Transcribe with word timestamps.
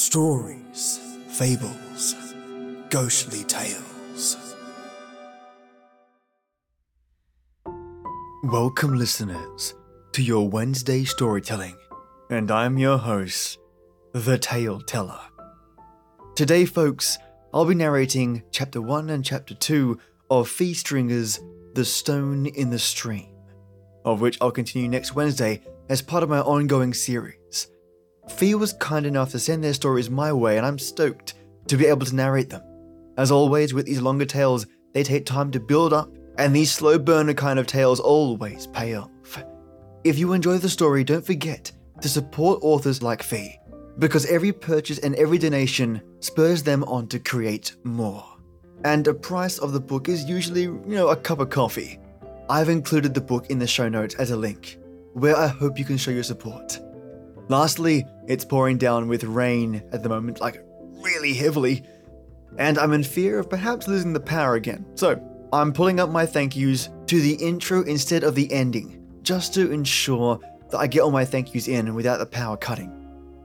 Stories, 0.00 0.98
fables, 1.28 2.14
ghostly 2.88 3.44
tales. 3.44 4.34
Welcome, 8.44 8.94
listeners, 8.94 9.74
to 10.12 10.22
your 10.22 10.48
Wednesday 10.48 11.04
storytelling, 11.04 11.76
and 12.30 12.50
I'm 12.50 12.78
your 12.78 12.96
host, 12.96 13.58
The 14.14 14.38
Tale 14.38 14.80
Teller. 14.80 15.20
Today, 16.34 16.64
folks, 16.64 17.18
I'll 17.52 17.66
be 17.66 17.74
narrating 17.74 18.42
Chapter 18.52 18.80
1 18.80 19.10
and 19.10 19.22
Chapter 19.22 19.54
2 19.54 20.00
of 20.30 20.48
Phee 20.48 20.72
Stringer's 20.72 21.40
The 21.74 21.84
Stone 21.84 22.46
in 22.46 22.70
the 22.70 22.78
Stream, 22.78 23.36
of 24.06 24.22
which 24.22 24.38
I'll 24.40 24.50
continue 24.50 24.88
next 24.88 25.14
Wednesday 25.14 25.60
as 25.90 26.00
part 26.00 26.22
of 26.22 26.30
my 26.30 26.40
ongoing 26.40 26.94
series. 26.94 27.68
Phee 28.28 28.54
was 28.54 28.72
kind 28.74 29.06
enough 29.06 29.30
to 29.30 29.38
send 29.38 29.64
their 29.64 29.74
stories 29.74 30.10
my 30.10 30.32
way, 30.32 30.56
and 30.56 30.66
I'm 30.66 30.78
stoked 30.78 31.34
to 31.68 31.76
be 31.76 31.86
able 31.86 32.06
to 32.06 32.14
narrate 32.14 32.50
them. 32.50 32.62
As 33.16 33.30
always, 33.30 33.74
with 33.74 33.86
these 33.86 34.00
longer 34.00 34.24
tales, 34.24 34.66
they 34.92 35.02
take 35.02 35.26
time 35.26 35.50
to 35.52 35.60
build 35.60 35.92
up, 35.92 36.10
and 36.38 36.54
these 36.54 36.72
slow 36.72 36.98
burner 36.98 37.34
kind 37.34 37.58
of 37.58 37.66
tales 37.66 38.00
always 38.00 38.66
pay 38.68 38.94
off. 38.94 39.10
If 40.04 40.18
you 40.18 40.32
enjoy 40.32 40.58
the 40.58 40.68
story, 40.68 41.04
don't 41.04 41.24
forget 41.24 41.70
to 42.00 42.08
support 42.08 42.60
authors 42.62 43.02
like 43.02 43.22
Phee, 43.22 43.58
because 43.98 44.24
every 44.26 44.52
purchase 44.52 44.98
and 44.98 45.14
every 45.16 45.36
donation 45.36 46.00
spurs 46.20 46.62
them 46.62 46.84
on 46.84 47.06
to 47.08 47.18
create 47.18 47.76
more. 47.84 48.24
And 48.84 49.04
the 49.04 49.12
price 49.12 49.58
of 49.58 49.72
the 49.72 49.80
book 49.80 50.08
is 50.08 50.24
usually, 50.24 50.62
you 50.62 50.82
know, 50.86 51.08
a 51.08 51.16
cup 51.16 51.40
of 51.40 51.50
coffee. 51.50 51.98
I've 52.48 52.70
included 52.70 53.12
the 53.12 53.20
book 53.20 53.50
in 53.50 53.58
the 53.58 53.66
show 53.66 53.88
notes 53.88 54.14
as 54.14 54.30
a 54.30 54.36
link, 54.36 54.78
where 55.12 55.36
I 55.36 55.48
hope 55.48 55.78
you 55.78 55.84
can 55.84 55.98
show 55.98 56.10
your 56.10 56.22
support. 56.22 56.80
Lastly, 57.50 58.06
it's 58.28 58.44
pouring 58.44 58.78
down 58.78 59.08
with 59.08 59.24
rain 59.24 59.82
at 59.90 60.04
the 60.04 60.08
moment, 60.08 60.40
like 60.40 60.64
really 61.02 61.34
heavily, 61.34 61.82
and 62.58 62.78
I'm 62.78 62.92
in 62.92 63.02
fear 63.02 63.40
of 63.40 63.50
perhaps 63.50 63.88
losing 63.88 64.12
the 64.12 64.20
power 64.20 64.54
again. 64.54 64.86
So, 64.94 65.20
I'm 65.52 65.72
pulling 65.72 65.98
up 65.98 66.10
my 66.10 66.24
thank 66.24 66.54
yous 66.54 66.90
to 67.06 67.20
the 67.20 67.34
intro 67.34 67.82
instead 67.82 68.22
of 68.22 68.36
the 68.36 68.52
ending, 68.52 69.04
just 69.24 69.52
to 69.54 69.72
ensure 69.72 70.38
that 70.70 70.78
I 70.78 70.86
get 70.86 71.00
all 71.00 71.10
my 71.10 71.24
thank 71.24 71.52
yous 71.52 71.66
in 71.66 71.92
without 71.92 72.20
the 72.20 72.26
power 72.26 72.56
cutting. 72.56 72.92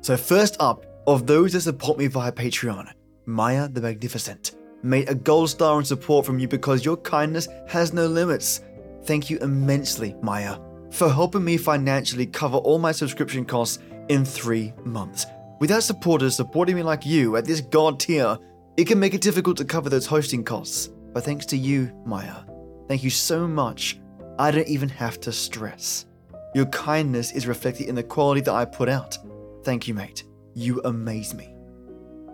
So, 0.01 0.15
first 0.15 0.55
up, 0.59 0.85
of 1.07 1.25
those 1.25 1.53
that 1.53 1.61
support 1.61 1.97
me 1.97 2.05
via 2.05 2.31
Patreon, 2.31 2.91
Mayah 3.25 3.73
the 3.73 3.81
Magnificent 3.81 4.51
made 4.83 5.09
a 5.09 5.15
gold 5.15 5.49
star 5.49 5.79
in 5.79 5.85
support 5.85 6.27
from 6.27 6.37
you 6.37 6.47
because 6.47 6.85
your 6.85 6.97
kindness 6.97 7.47
has 7.67 7.91
no 7.91 8.05
limits. 8.05 8.61
Thank 9.05 9.31
you 9.31 9.39
immensely, 9.39 10.13
Mayah, 10.21 10.61
for 10.93 11.09
helping 11.09 11.43
me 11.43 11.57
financially 11.57 12.27
cover 12.27 12.57
all 12.57 12.77
my 12.77 12.91
subscription 12.91 13.45
costs 13.45 13.79
in 14.09 14.25
three 14.25 14.73
months. 14.83 15.25
Without 15.59 15.83
supporters 15.83 16.35
supporting 16.35 16.75
me 16.75 16.83
like 16.83 17.05
you 17.05 17.37
at 17.37 17.45
this 17.45 17.61
god 17.61 17.99
tier, 17.99 18.37
it 18.77 18.85
can 18.85 18.99
make 18.99 19.13
it 19.13 19.21
difficult 19.21 19.57
to 19.57 19.65
cover 19.65 19.89
those 19.89 20.05
hosting 20.05 20.43
costs. 20.43 20.89
But 21.13 21.23
thanks 21.23 21.45
to 21.47 21.57
you, 21.57 21.91
Mayah, 22.05 22.45
thank 22.87 23.03
you 23.03 23.09
so 23.09 23.47
much. 23.47 23.99
I 24.37 24.51
don't 24.51 24.67
even 24.67 24.89
have 24.89 25.19
to 25.21 25.31
stress. 25.31 26.05
Your 26.53 26.65
kindness 26.67 27.31
is 27.31 27.47
reflected 27.47 27.87
in 27.87 27.95
the 27.95 28.03
quality 28.03 28.41
that 28.41 28.53
I 28.53 28.65
put 28.65 28.89
out. 28.89 29.17
Thank 29.63 29.87
you, 29.87 29.93
mate. 29.93 30.23
You 30.53 30.81
amaze 30.83 31.33
me. 31.33 31.55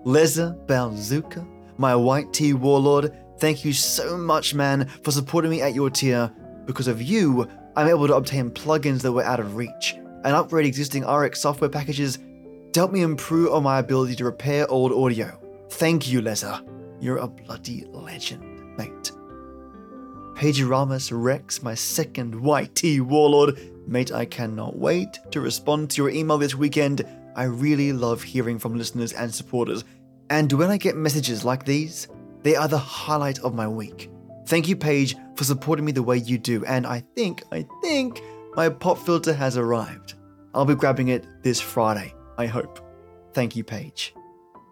Leza 0.03 0.57
Balzuka, 0.65 1.47
my 1.77 1.95
white 1.95 2.33
tea 2.33 2.53
warlord, 2.53 3.15
thank 3.39 3.63
you 3.63 3.71
so 3.71 4.17
much, 4.17 4.55
man, 4.55 4.87
for 5.03 5.11
supporting 5.11 5.51
me 5.51 5.61
at 5.61 5.75
your 5.75 5.91
tier. 5.91 6.31
Because 6.65 6.87
of 6.87 7.01
you, 7.01 7.47
I'm 7.75 7.87
able 7.87 8.07
to 8.07 8.15
obtain 8.15 8.49
plugins 8.49 9.01
that 9.03 9.11
were 9.11 9.23
out 9.23 9.39
of 9.39 9.55
reach 9.55 9.95
and 10.23 10.35
upgrade 10.35 10.65
existing 10.65 11.05
RX 11.05 11.41
software 11.41 11.69
packages 11.69 12.17
to 12.73 12.79
help 12.79 12.91
me 12.91 13.01
improve 13.01 13.53
on 13.53 13.63
my 13.63 13.79
ability 13.79 14.15
to 14.15 14.25
repair 14.25 14.69
old 14.69 14.91
audio. 14.91 15.37
Thank 15.71 16.09
you, 16.09 16.21
Leza. 16.21 16.67
You're 16.99 17.17
a 17.17 17.27
bloody 17.27 17.85
legend, 17.91 18.77
mate. 18.77 19.11
Pageramus 20.35 21.11
Rex, 21.13 21.61
my 21.61 21.75
second 21.75 22.35
YT 22.35 23.01
warlord. 23.01 23.59
Mate, 23.87 24.11
I 24.11 24.25
cannot 24.25 24.77
wait 24.77 25.19
to 25.31 25.41
respond 25.41 25.89
to 25.91 26.01
your 26.01 26.11
email 26.11 26.37
this 26.37 26.55
weekend. 26.55 27.05
I 27.35 27.43
really 27.43 27.93
love 27.93 28.21
hearing 28.21 28.59
from 28.59 28.75
listeners 28.75 29.13
and 29.13 29.33
supporters. 29.33 29.83
And 30.29 30.51
when 30.53 30.69
I 30.69 30.77
get 30.77 30.95
messages 30.95 31.43
like 31.43 31.65
these, 31.65 32.07
they 32.43 32.55
are 32.55 32.67
the 32.67 32.77
highlight 32.77 33.39
of 33.39 33.53
my 33.53 33.67
week. 33.67 34.09
Thank 34.47 34.67
you, 34.67 34.75
Paige, 34.75 35.15
for 35.35 35.43
supporting 35.43 35.85
me 35.85 35.91
the 35.91 36.03
way 36.03 36.17
you 36.17 36.37
do. 36.37 36.65
And 36.65 36.87
I 36.87 37.03
think, 37.15 37.43
I 37.51 37.67
think 37.81 38.21
my 38.55 38.69
pop 38.69 38.97
filter 38.97 39.33
has 39.33 39.57
arrived. 39.57 40.15
I'll 40.53 40.65
be 40.65 40.75
grabbing 40.75 41.09
it 41.09 41.25
this 41.43 41.61
Friday, 41.61 42.13
I 42.37 42.45
hope. 42.45 42.79
Thank 43.33 43.55
you, 43.55 43.63
Paige. 43.63 44.13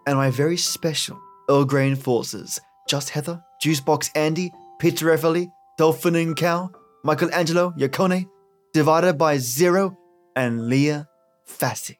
And 0.06 0.18
my 0.18 0.30
very 0.30 0.58
special 0.58 1.20
Earl 1.50 1.66
Grey 1.66 1.88
Enforcers, 1.88 2.60
Just 2.88 3.10
Heather, 3.10 3.42
Juicebox 3.64 4.10
Andy, 4.16 4.52
Peter 4.80 5.08
Everly, 5.08 5.50
Dolphin 5.78 6.16
and 6.16 6.36
Cow, 6.36 6.72
Michelangelo 7.04 7.74
Yacone, 7.78 8.28
Divided 8.74 9.18
by 9.18 9.38
Zero, 9.38 9.98
and 10.36 10.68
Leah 10.68 11.08
Fasig. 11.48 11.96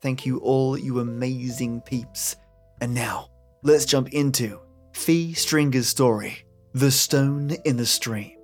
Thank 0.00 0.24
you 0.24 0.38
all, 0.38 0.78
you 0.78 1.00
amazing 1.00 1.80
peeps. 1.80 2.36
And 2.80 2.94
now, 2.94 3.28
let's 3.62 3.84
jump 3.84 4.10
into 4.10 4.60
Phee 4.92 5.34
Stringer's 5.34 5.88
story 5.88 6.44
The 6.74 6.90
Stone 6.90 7.56
in 7.64 7.76
the 7.76 7.86
Stream. 7.86 8.35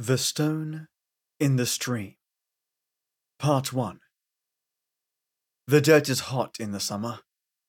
The 0.00 0.16
Stone 0.16 0.86
in 1.40 1.56
the 1.56 1.66
Stream. 1.66 2.14
Part 3.40 3.72
1 3.72 3.98
The 5.66 5.80
dirt 5.80 6.08
is 6.08 6.20
hot 6.20 6.54
in 6.60 6.70
the 6.70 6.78
summer, 6.78 7.22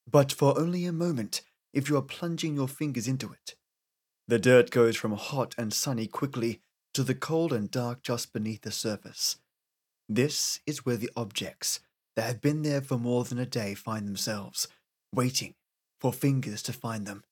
but 0.07 0.31
for 0.31 0.55
only 0.55 0.85
a 0.85 0.93
moment 0.93 1.41
if 1.73 1.89
you 1.89 1.97
are 1.97 2.03
plunging 2.03 2.53
your 2.53 2.67
fingers 2.67 3.07
into 3.07 3.33
it. 3.33 3.55
The 4.27 4.37
dirt 4.37 4.69
goes 4.69 4.95
from 4.95 5.13
hot 5.13 5.55
and 5.57 5.73
sunny 5.73 6.05
quickly 6.05 6.61
to 6.93 7.01
the 7.01 7.15
cold 7.15 7.51
and 7.51 7.71
dark 7.71 8.03
just 8.03 8.31
beneath 8.31 8.61
the 8.61 8.71
surface. 8.71 9.37
This 10.07 10.59
is 10.67 10.85
where 10.85 10.97
the 10.97 11.09
objects 11.17 11.79
that 12.15 12.27
have 12.27 12.41
been 12.41 12.61
there 12.61 12.81
for 12.81 12.99
more 12.99 13.23
than 13.23 13.39
a 13.39 13.45
day 13.47 13.73
find 13.73 14.07
themselves, 14.07 14.67
waiting 15.11 15.55
for 15.99 16.13
fingers 16.13 16.61
to 16.61 16.73
find 16.73 17.07
them. 17.07 17.23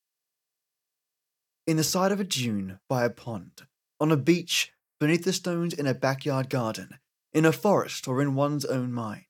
In 1.67 1.77
the 1.77 1.83
side 1.83 2.11
of 2.11 2.19
a 2.19 2.23
dune, 2.23 2.79
by 2.89 3.05
a 3.05 3.11
pond, 3.11 3.67
on 3.99 4.11
a 4.11 4.17
beach, 4.17 4.71
beneath 4.99 5.23
the 5.23 5.33
stones 5.33 5.73
in 5.73 5.87
a 5.87 5.93
backyard 5.93 6.49
garden, 6.49 6.99
in 7.33 7.45
a 7.45 7.51
forest, 7.51 8.07
or 8.07 8.21
in 8.21 8.35
one's 8.35 8.65
own 8.65 8.91
mind. 8.91 9.25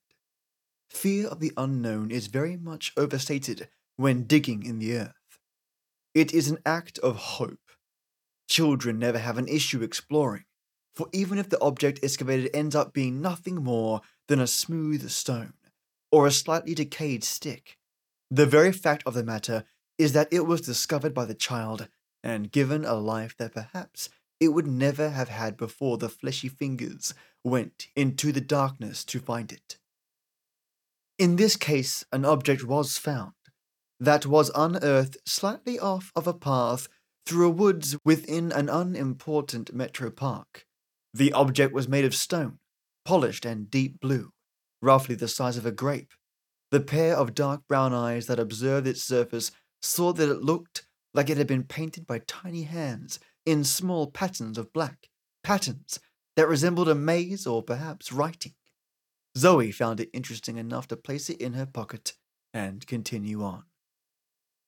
Fear 0.90 1.28
of 1.28 1.40
the 1.40 1.52
unknown 1.56 2.10
is 2.10 2.28
very 2.28 2.56
much 2.56 2.92
overstated 2.96 3.68
when 3.96 4.24
digging 4.24 4.62
in 4.64 4.78
the 4.78 4.96
earth. 4.96 5.38
It 6.14 6.32
is 6.32 6.48
an 6.48 6.58
act 6.64 6.98
of 7.00 7.16
hope. 7.16 7.72
Children 8.48 8.98
never 8.98 9.18
have 9.18 9.36
an 9.36 9.48
issue 9.48 9.82
exploring, 9.82 10.44
for 10.94 11.08
even 11.12 11.38
if 11.38 11.50
the 11.50 11.60
object 11.60 12.00
excavated 12.02 12.50
ends 12.54 12.74
up 12.74 12.92
being 12.92 13.20
nothing 13.20 13.56
more 13.56 14.00
than 14.28 14.40
a 14.40 14.46
smooth 14.46 15.08
stone 15.10 15.52
or 16.10 16.26
a 16.26 16.30
slightly 16.30 16.74
decayed 16.74 17.22
stick, 17.22 17.76
the 18.30 18.46
very 18.46 18.72
fact 18.72 19.02
of 19.06 19.14
the 19.14 19.24
matter 19.24 19.64
is 19.98 20.12
that 20.12 20.32
it 20.32 20.46
was 20.46 20.60
discovered 20.60 21.12
by 21.12 21.24
the 21.24 21.34
child 21.34 21.88
and 22.22 22.52
given 22.52 22.84
a 22.84 22.94
life 22.94 23.36
that 23.36 23.52
perhaps 23.52 24.08
it 24.40 24.48
would 24.48 24.66
never 24.66 25.10
have 25.10 25.28
had 25.28 25.56
before 25.56 25.98
the 25.98 26.08
fleshy 26.08 26.48
fingers 26.48 27.14
went 27.44 27.88
into 27.96 28.32
the 28.32 28.40
darkness 28.40 29.04
to 29.04 29.18
find 29.18 29.52
it. 29.52 29.78
In 31.18 31.36
this 31.36 31.56
case, 31.56 32.04
an 32.12 32.24
object 32.24 32.64
was 32.64 32.98
found 32.98 33.32
that 34.00 34.26
was 34.26 34.50
unearthed 34.54 35.16
slightly 35.26 35.78
off 35.78 36.12
of 36.14 36.26
a 36.26 36.34
path 36.34 36.88
through 37.26 37.48
a 37.48 37.50
woods 37.50 37.96
within 38.04 38.52
an 38.52 38.68
unimportant 38.68 39.74
metro 39.74 40.10
park. 40.10 40.64
The 41.12 41.32
object 41.32 41.74
was 41.74 41.88
made 41.88 42.04
of 42.04 42.14
stone, 42.14 42.58
polished 43.04 43.44
and 43.44 43.70
deep 43.70 43.98
blue, 44.00 44.30
roughly 44.80 45.16
the 45.16 45.26
size 45.26 45.56
of 45.56 45.66
a 45.66 45.72
grape. 45.72 46.12
The 46.70 46.80
pair 46.80 47.16
of 47.16 47.34
dark 47.34 47.62
brown 47.66 47.92
eyes 47.92 48.26
that 48.26 48.38
observed 48.38 48.86
its 48.86 49.02
surface 49.02 49.50
saw 49.82 50.12
that 50.12 50.30
it 50.30 50.42
looked 50.42 50.86
like 51.14 51.28
it 51.28 51.38
had 51.38 51.46
been 51.46 51.64
painted 51.64 52.06
by 52.06 52.20
tiny 52.20 52.62
hands 52.62 53.18
in 53.48 53.64
small 53.64 54.06
patterns 54.06 54.58
of 54.58 54.74
black, 54.74 55.08
patterns 55.42 55.98
that 56.36 56.46
resembled 56.46 56.86
a 56.86 56.94
maze 56.94 57.46
or 57.46 57.62
perhaps 57.62 58.12
writing. 58.12 58.52
Zoe 59.38 59.72
found 59.72 60.00
it 60.00 60.10
interesting 60.12 60.58
enough 60.58 60.86
to 60.88 60.98
place 60.98 61.30
it 61.30 61.40
in 61.40 61.54
her 61.54 61.64
pocket 61.64 62.12
and 62.52 62.86
continue 62.86 63.42
on. 63.42 63.64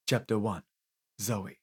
Chapter 0.09 0.38
1 0.38 0.62
Zoe 1.21 1.59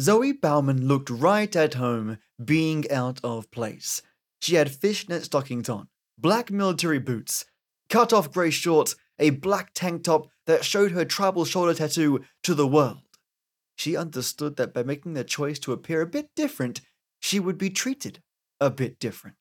Zoe 0.00 0.32
Bauman 0.32 0.88
looked 0.88 1.10
right 1.10 1.54
at 1.54 1.74
home, 1.74 2.16
being 2.42 2.90
out 2.90 3.20
of 3.22 3.50
place. 3.50 4.00
She 4.40 4.54
had 4.54 4.70
fishnet 4.70 5.24
stockings 5.24 5.68
on, 5.68 5.88
black 6.16 6.50
military 6.50 6.98
boots, 6.98 7.44
cut 7.90 8.14
off 8.14 8.32
grey 8.32 8.48
shorts, 8.50 8.96
a 9.18 9.28
black 9.28 9.72
tank 9.74 10.04
top 10.04 10.28
that 10.46 10.64
showed 10.64 10.92
her 10.92 11.04
tribal 11.04 11.44
shoulder 11.44 11.74
tattoo 11.74 12.24
to 12.42 12.54
the 12.54 12.66
world. 12.66 13.02
She 13.76 13.96
understood 13.96 14.56
that 14.56 14.72
by 14.74 14.82
making 14.82 15.14
the 15.14 15.24
choice 15.24 15.58
to 15.60 15.72
appear 15.72 16.00
a 16.02 16.06
bit 16.06 16.30
different, 16.36 16.80
she 17.20 17.40
would 17.40 17.58
be 17.58 17.70
treated 17.70 18.22
a 18.60 18.70
bit 18.70 18.98
different. 18.98 19.36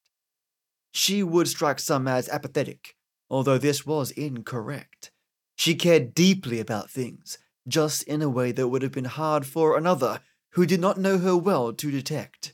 she 0.94 1.24
would 1.24 1.48
strike 1.48 1.80
some 1.80 2.08
as 2.08 2.28
apathetic, 2.30 2.96
although 3.30 3.58
this 3.58 3.86
was 3.86 4.12
incorrect. 4.12 5.12
She 5.56 5.76
cared 5.76 6.14
deeply 6.14 6.60
about 6.60 6.90
things, 6.92 7.38
just 7.68 8.04
in 8.04 8.22
a 8.22 8.30
way 8.30 8.52
that 8.52 8.68
would 8.68 8.82
have 8.82 8.92
been 8.92 9.06
hard 9.06 9.46
for 9.46 9.78
another 9.78 10.20
who 10.52 10.66
did 10.66 10.82
not 10.82 11.00
know 11.00 11.18
her 11.20 11.38
well 11.38 11.72
to 11.74 11.92
detect. 11.92 12.54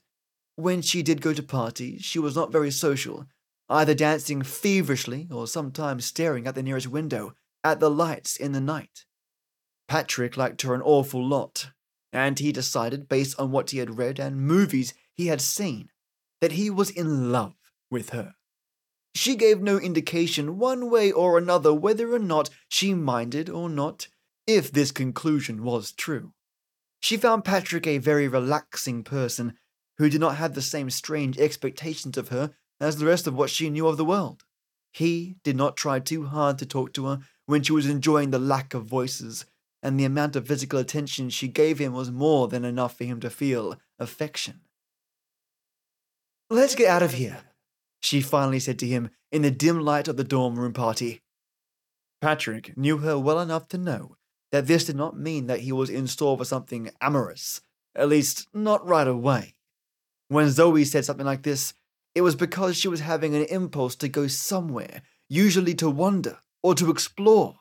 When 0.56 0.82
she 0.84 1.02
did 1.02 1.22
go 1.22 1.34
to 1.34 1.42
parties, 1.44 2.04
she 2.04 2.20
was 2.20 2.36
not 2.36 2.52
very 2.52 2.70
social, 2.72 3.26
either 3.70 3.96
dancing 3.96 4.44
feverishly 4.44 5.28
or 5.32 5.48
sometimes 5.48 6.06
staring 6.06 6.46
at 6.46 6.54
the 6.56 6.64
nearest 6.64 6.88
window 6.88 7.34
at 7.64 7.80
the 7.80 7.90
lights 7.90 8.38
in 8.38 8.52
the 8.52 8.62
night. 8.62 9.06
Patrick 9.88 10.38
liked 10.38 10.62
her 10.64 10.74
an 10.74 10.82
awful 10.82 11.26
lot, 11.26 11.72
and 12.12 12.40
he 12.40 12.52
decided, 12.52 13.08
based 13.08 13.40
on 13.40 13.52
what 13.52 13.72
he 13.72 13.78
had 13.78 13.98
read 13.98 14.20
and 14.20 14.42
movies 14.42 14.94
he 15.14 15.28
had 15.28 15.42
seen, 15.42 15.90
that 16.42 16.54
he 16.54 16.70
was 16.70 16.90
in 16.90 17.32
love 17.32 17.56
with 17.90 18.10
her. 18.10 18.36
She 19.16 19.36
gave 19.36 19.62
no 19.62 19.78
indication 19.78 20.60
one 20.60 20.90
way 20.90 21.12
or 21.12 21.38
another 21.38 21.74
whether 21.74 22.14
or 22.14 22.20
not 22.20 22.50
she 22.70 22.94
minded 22.94 23.50
or 23.50 23.70
not, 23.70 24.08
if 24.46 24.72
this 24.72 24.92
conclusion 24.92 25.64
was 25.64 25.92
true. 25.92 26.34
She 27.00 27.18
found 27.18 27.44
Patrick 27.44 27.88
a 27.88 27.98
very 27.98 28.28
relaxing 28.28 29.04
person 29.04 29.54
who 29.98 30.10
did 30.10 30.22
not 30.22 30.38
have 30.38 30.54
the 30.54 30.62
same 30.62 30.90
strange 30.90 31.38
expectations 31.38 32.18
of 32.18 32.30
her 32.30 32.54
as 32.80 32.98
the 32.98 33.06
rest 33.06 33.26
of 33.26 33.34
what 33.34 33.50
she 33.50 33.70
knew 33.70 33.88
of 33.88 33.98
the 33.98 34.06
world. 34.06 34.44
He 34.92 35.38
did 35.44 35.56
not 35.56 35.78
try 35.78 36.00
too 36.00 36.26
hard 36.26 36.60
to 36.60 36.66
talk 36.66 36.94
to 36.94 37.06
her 37.06 37.20
when 37.46 37.64
she 37.64 37.72
was 37.72 37.88
enjoying 37.88 38.32
the 38.32 38.40
lack 38.40 38.74
of 38.74 38.86
voices, 38.86 39.46
and 39.88 39.98
the 39.98 40.04
amount 40.04 40.36
of 40.36 40.46
physical 40.46 40.80
attention 40.80 41.30
she 41.30 41.48
gave 41.48 41.80
him 41.80 41.94
was 41.94 42.12
more 42.12 42.50
than 42.50 42.66
enough 42.66 42.98
for 42.98 43.06
him 43.06 43.22
to 43.22 43.30
feel 43.30 43.80
affection. 43.98 44.60
Let's 46.50 46.76
get 46.76 46.90
out 46.90 47.04
of 47.04 47.14
here, 47.14 47.38
she 48.02 48.20
finally 48.20 48.60
said 48.60 48.80
to 48.80 48.86
him 48.86 49.12
in 49.32 49.44
the 49.44 49.50
dim 49.50 49.80
light 49.80 50.10
of 50.10 50.18
the 50.18 50.26
dorm 50.26 50.60
room 50.60 50.74
party. 50.74 51.22
Patrick 52.20 52.78
knew 52.78 52.98
her 52.98 53.18
well 53.18 53.40
enough 53.40 53.70
to 53.70 53.78
know 53.78 54.18
that 54.52 54.68
this 54.68 54.84
did 54.84 54.98
not 54.98 55.18
mean 55.18 55.48
that 55.48 55.62
he 55.62 55.72
was 55.72 55.90
in 55.90 56.06
store 56.06 56.38
for 56.38 56.44
something 56.44 56.92
amorous, 57.00 57.62
at 57.96 58.10
least 58.10 58.46
not 58.54 58.86
right 58.86 59.08
away. 59.08 59.54
When 60.28 60.50
Zoe 60.50 60.84
said 60.84 61.06
something 61.06 61.26
like 61.26 61.44
this, 61.44 61.74
it 62.14 62.24
was 62.24 62.36
because 62.36 62.76
she 62.76 62.90
was 62.90 63.00
having 63.00 63.34
an 63.36 63.46
impulse 63.46 63.96
to 63.96 64.10
go 64.10 64.28
somewhere, 64.28 65.02
usually 65.30 65.76
to 65.76 65.90
wander 65.90 66.40
or 66.62 66.76
to 66.76 66.92
explore. 66.92 67.56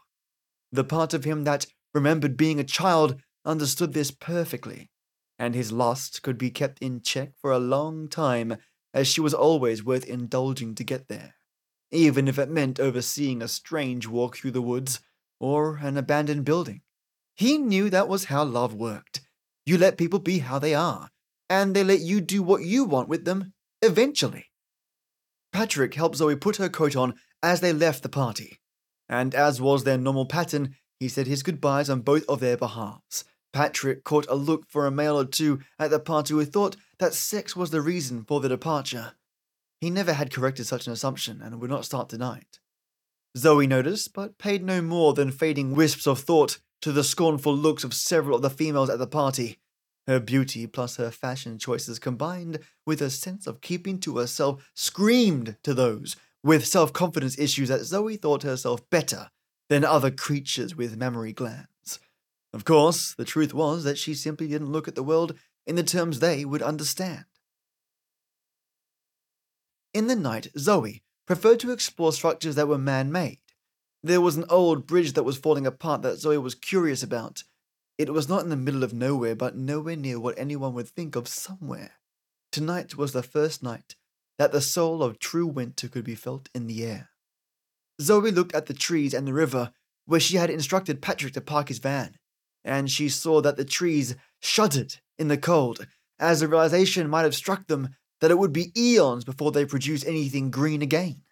The 0.72 0.82
part 0.82 1.14
of 1.14 1.22
him 1.22 1.44
that 1.44 1.66
remembered 1.96 2.36
being 2.36 2.60
a 2.60 2.64
child 2.64 3.16
understood 3.44 3.92
this 3.92 4.12
perfectly, 4.12 4.90
and 5.38 5.54
his 5.54 5.72
lust 5.72 6.22
could 6.22 6.38
be 6.38 6.50
kept 6.50 6.78
in 6.78 7.00
check 7.00 7.32
for 7.40 7.50
a 7.50 7.58
long 7.58 8.08
time, 8.08 8.56
as 8.94 9.08
she 9.08 9.20
was 9.20 9.34
always 9.34 9.84
worth 9.84 10.04
indulging 10.04 10.74
to 10.76 10.84
get 10.84 11.08
there, 11.08 11.34
even 11.90 12.28
if 12.28 12.38
it 12.38 12.48
meant 12.48 12.78
overseeing 12.78 13.42
a 13.42 13.48
strange 13.48 14.06
walk 14.06 14.36
through 14.36 14.52
the 14.52 14.62
woods 14.62 15.00
or 15.40 15.78
an 15.78 15.96
abandoned 15.96 16.44
building. 16.44 16.82
He 17.34 17.58
knew 17.58 17.90
that 17.90 18.08
was 18.08 18.26
how 18.26 18.44
love 18.44 18.74
worked. 18.74 19.22
You 19.64 19.76
let 19.76 19.98
people 19.98 20.20
be 20.20 20.38
how 20.38 20.60
they 20.60 20.74
are, 20.74 21.10
and 21.50 21.74
they 21.74 21.82
let 21.82 22.00
you 22.00 22.20
do 22.20 22.42
what 22.42 22.62
you 22.62 22.84
want 22.84 23.08
with 23.08 23.24
them 23.24 23.52
Eventually. 23.82 24.46
Patrick 25.52 25.94
helped 25.94 26.16
Zoe 26.16 26.36
put 26.36 26.56
her 26.56 26.68
coat 26.68 26.96
on 26.96 27.14
as 27.42 27.60
they 27.60 27.72
left 27.72 28.02
the 28.02 28.08
party, 28.08 28.58
and 29.08 29.34
as 29.34 29.60
was 29.60 29.84
their 29.84 29.98
normal 29.98 30.26
pattern, 30.26 30.74
he 30.98 31.08
said 31.08 31.26
his 31.26 31.42
goodbyes 31.42 31.90
on 31.90 32.00
both 32.00 32.24
of 32.28 32.40
their 32.40 32.56
behalves. 32.56 33.24
Patrick 33.52 34.04
caught 34.04 34.26
a 34.28 34.34
look 34.34 34.68
for 34.68 34.86
a 34.86 34.90
male 34.90 35.18
or 35.18 35.24
two 35.24 35.60
at 35.78 35.90
the 35.90 35.98
party 35.98 36.34
who 36.34 36.44
thought 36.44 36.76
that 36.98 37.14
sex 37.14 37.56
was 37.56 37.70
the 37.70 37.80
reason 37.80 38.24
for 38.24 38.40
the 38.40 38.48
departure. 38.48 39.12
He 39.80 39.90
never 39.90 40.12
had 40.12 40.32
corrected 40.32 40.66
such 40.66 40.86
an 40.86 40.92
assumption 40.92 41.40
and 41.42 41.60
would 41.60 41.70
not 41.70 41.84
start 41.84 42.08
tonight. 42.08 42.58
Zoe 43.36 43.66
noticed, 43.66 44.14
but 44.14 44.38
paid 44.38 44.62
no 44.62 44.80
more 44.80 45.12
than 45.12 45.30
fading 45.30 45.74
wisps 45.74 46.06
of 46.06 46.20
thought 46.20 46.58
to 46.82 46.92
the 46.92 47.04
scornful 47.04 47.54
looks 47.54 47.84
of 47.84 47.94
several 47.94 48.36
of 48.36 48.42
the 48.42 48.50
females 48.50 48.90
at 48.90 48.98
the 48.98 49.06
party. 49.06 49.58
Her 50.06 50.20
beauty 50.20 50.66
plus 50.66 50.96
her 50.96 51.10
fashion 51.10 51.58
choices 51.58 51.98
combined 51.98 52.60
with 52.86 53.02
a 53.02 53.10
sense 53.10 53.46
of 53.46 53.60
keeping 53.60 53.98
to 54.00 54.18
herself 54.18 54.70
screamed 54.74 55.56
to 55.64 55.74
those 55.74 56.16
with 56.42 56.66
self 56.66 56.92
confidence 56.92 57.38
issues 57.38 57.68
that 57.68 57.84
Zoe 57.84 58.16
thought 58.16 58.42
herself 58.42 58.88
better 58.88 59.30
than 59.68 59.84
other 59.84 60.10
creatures 60.10 60.76
with 60.76 60.96
mammary 60.96 61.32
glands. 61.32 62.00
Of 62.52 62.64
course, 62.64 63.14
the 63.14 63.24
truth 63.24 63.52
was 63.52 63.84
that 63.84 63.98
she 63.98 64.14
simply 64.14 64.48
didn't 64.48 64.72
look 64.72 64.88
at 64.88 64.94
the 64.94 65.02
world 65.02 65.36
in 65.66 65.76
the 65.76 65.82
terms 65.82 66.20
they 66.20 66.44
would 66.44 66.62
understand. 66.62 67.24
In 69.92 70.06
the 70.06 70.16
night, 70.16 70.48
Zoe 70.58 71.02
preferred 71.26 71.60
to 71.60 71.72
explore 71.72 72.12
structures 72.12 72.54
that 72.54 72.68
were 72.68 72.78
man 72.78 73.10
made. 73.10 73.40
There 74.02 74.20
was 74.20 74.36
an 74.36 74.44
old 74.48 74.86
bridge 74.86 75.14
that 75.14 75.24
was 75.24 75.38
falling 75.38 75.66
apart 75.66 76.02
that 76.02 76.18
Zoe 76.18 76.38
was 76.38 76.54
curious 76.54 77.02
about, 77.02 77.42
it 77.98 78.12
was 78.12 78.28
not 78.28 78.42
in 78.42 78.50
the 78.50 78.56
middle 78.56 78.84
of 78.84 78.92
nowhere, 78.92 79.34
but 79.34 79.56
nowhere 79.56 79.96
near 79.96 80.20
what 80.20 80.38
anyone 80.38 80.74
would 80.74 80.88
think 80.88 81.16
of 81.16 81.26
somewhere. 81.26 81.92
Tonight 82.52 82.96
was 82.96 83.12
the 83.12 83.22
first 83.22 83.62
night 83.62 83.96
that 84.38 84.52
the 84.52 84.60
soul 84.60 85.02
of 85.02 85.18
true 85.18 85.46
winter 85.46 85.88
could 85.88 86.04
be 86.04 86.14
felt 86.14 86.50
in 86.54 86.66
the 86.66 86.84
air. 86.84 87.10
Zoe 88.00 88.30
looked 88.30 88.54
at 88.54 88.66
the 88.66 88.74
trees 88.74 89.14
and 89.14 89.26
the 89.26 89.32
river 89.32 89.72
where 90.04 90.20
she 90.20 90.36
had 90.36 90.50
instructed 90.50 91.02
Patrick 91.02 91.32
to 91.34 91.40
park 91.40 91.68
his 91.68 91.78
van, 91.78 92.16
and 92.64 92.90
she 92.90 93.08
saw 93.08 93.40
that 93.40 93.56
the 93.56 93.64
trees 93.64 94.14
shuddered 94.40 94.96
in 95.18 95.28
the 95.28 95.38
cold, 95.38 95.86
as 96.18 96.40
the 96.40 96.48
realization 96.48 97.08
might 97.08 97.22
have 97.22 97.34
struck 97.34 97.66
them 97.66 97.90
that 98.20 98.30
it 98.30 98.38
would 98.38 98.52
be 98.52 98.72
eons 98.76 99.24
before 99.24 99.52
they 99.52 99.64
produced 99.64 100.06
anything 100.06 100.50
green 100.50 100.82
again. 100.82 101.22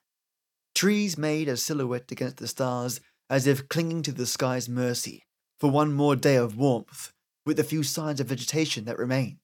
Trees 0.74 1.16
made 1.16 1.48
a 1.48 1.56
silhouette 1.56 2.10
against 2.10 2.38
the 2.38 2.48
stars, 2.48 3.00
as 3.30 3.46
if 3.46 3.68
clinging 3.68 4.02
to 4.02 4.12
the 4.12 4.26
sky's 4.26 4.68
mercy, 4.68 5.22
for 5.58 5.70
one 5.70 5.92
more 5.92 6.16
day 6.16 6.36
of 6.36 6.56
warmth, 6.56 7.12
with 7.46 7.56
the 7.56 7.64
few 7.64 7.82
signs 7.82 8.20
of 8.20 8.28
vegetation 8.28 8.84
that 8.84 8.98
remained. 8.98 9.38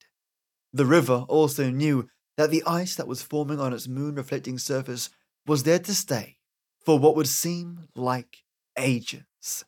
The 0.73 0.87
river 0.87 1.25
also 1.29 1.71
knew 1.71 2.09
that 2.37 2.51
the 2.51 2.63
ice 2.67 2.95
that 2.97 3.09
was 3.09 3.23
forming 3.23 3.61
on 3.61 3.73
its 3.73 3.89
moon 3.89 4.17
reflecting 4.17 4.59
surface 4.59 5.11
was 5.47 5.63
there 5.63 5.79
to 5.79 5.95
stay 5.95 6.37
for 6.85 6.99
what 6.99 7.17
would 7.17 7.29
seem 7.29 7.89
like 7.95 8.45
ages. 8.79 9.65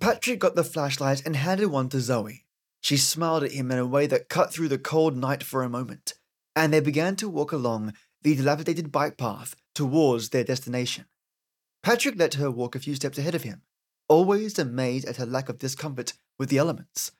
Patrick 0.00 0.38
got 0.38 0.54
the 0.54 0.64
flashlight 0.64 1.24
and 1.24 1.36
handed 1.36 1.68
one 1.68 1.88
to 1.90 2.00
Zoe. 2.00 2.44
She 2.80 2.96
smiled 2.96 3.44
at 3.44 3.52
him 3.52 3.70
in 3.70 3.78
a 3.78 3.86
way 3.86 4.06
that 4.06 4.28
cut 4.28 4.52
through 4.52 4.68
the 4.68 4.78
cold 4.78 5.16
night 5.16 5.42
for 5.42 5.62
a 5.62 5.68
moment, 5.68 6.14
and 6.54 6.72
they 6.72 6.80
began 6.80 7.16
to 7.16 7.28
walk 7.28 7.52
along 7.52 7.94
the 8.22 8.34
dilapidated 8.34 8.92
bike 8.92 9.16
path 9.16 9.56
towards 9.74 10.28
their 10.28 10.44
destination. 10.44 11.06
Patrick 11.82 12.16
let 12.18 12.34
her 12.34 12.50
walk 12.50 12.74
a 12.74 12.80
few 12.80 12.94
steps 12.94 13.18
ahead 13.18 13.34
of 13.34 13.44
him, 13.44 13.62
always 14.08 14.58
amazed 14.58 15.06
at 15.06 15.16
her 15.16 15.26
lack 15.26 15.48
of 15.48 15.58
discomfort 15.58 16.12
with 16.38 16.48
the 16.48 16.58
elements. 16.58 17.12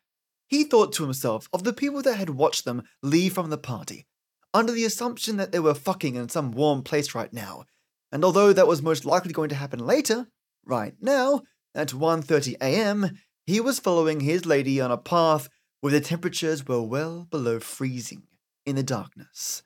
He 0.49 0.65
thought 0.65 0.93
to 0.95 1.05
himself 1.05 1.49
of 1.53 1.65
the 1.65 1.73
people 1.73 2.03
that 2.03 2.17
had 2.17 2.31
watched 2.31 2.65
them 2.65 2.83
leave 3.03 3.35
from 3.35 3.51
the 3.51 3.59
party, 3.59 4.07
under 4.55 4.73
the 4.73 4.85
assumption 4.85 5.37
that 5.37 5.53
they 5.53 5.61
were 5.61 5.75
fucking 5.75 6.17
in 6.17 6.29
some 6.29 6.53
warm 6.53 6.83
place 6.83 7.15
right 7.15 7.33
now, 7.33 7.65
and 8.11 8.25
although 8.25 8.53
that 8.53 8.67
was 8.67 8.83
most 8.83 9.05
likely 9.05 9.33
going 9.33 9.49
to 9.49 9.55
happen 9.55 9.79
later, 9.79 10.29
right 10.65 10.95
now, 11.01 11.43
at 11.75 11.89
1:30 11.89 12.55
a.m., 12.61 13.19
he 13.47 13.61
was 13.61 13.79
following 13.79 14.21
his 14.21 14.47
lady 14.47 14.81
on 14.81 14.91
a 14.91 14.97
path 14.97 15.49
where 15.81 15.93
the 15.93 16.01
temperatures 16.01 16.67
were 16.67 16.83
well 16.83 17.27
below 17.31 17.61
freezing 17.61 18.25
in 18.67 18.77
the 18.77 18.83
darkness. 18.83 19.63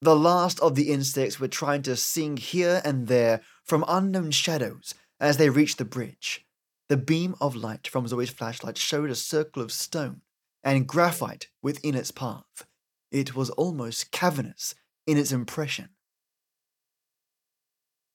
The 0.00 0.16
last 0.16 0.60
of 0.60 0.74
the 0.74 0.90
insects 0.90 1.40
were 1.40 1.48
trying 1.48 1.82
to 1.82 1.96
sing 1.96 2.36
here 2.36 2.82
and 2.84 3.06
there 3.06 3.40
from 3.64 3.84
unknown 3.88 4.32
shadows 4.32 4.94
as 5.18 5.36
they 5.38 5.48
reached 5.48 5.78
the 5.78 5.84
bridge. 5.84 6.44
The 6.88 6.98
beam 6.98 7.34
of 7.40 7.56
light 7.56 7.88
from 7.88 8.06
Zoe's 8.06 8.28
flashlight 8.28 8.76
showed 8.76 9.08
a 9.08 9.14
circle 9.14 9.62
of 9.62 9.72
stone 9.72 10.20
and 10.62 10.86
graphite 10.86 11.48
within 11.62 11.94
its 11.94 12.10
path. 12.10 12.66
It 13.10 13.34
was 13.34 13.48
almost 13.50 14.10
cavernous 14.10 14.74
in 15.06 15.16
its 15.16 15.32
impression. 15.32 15.90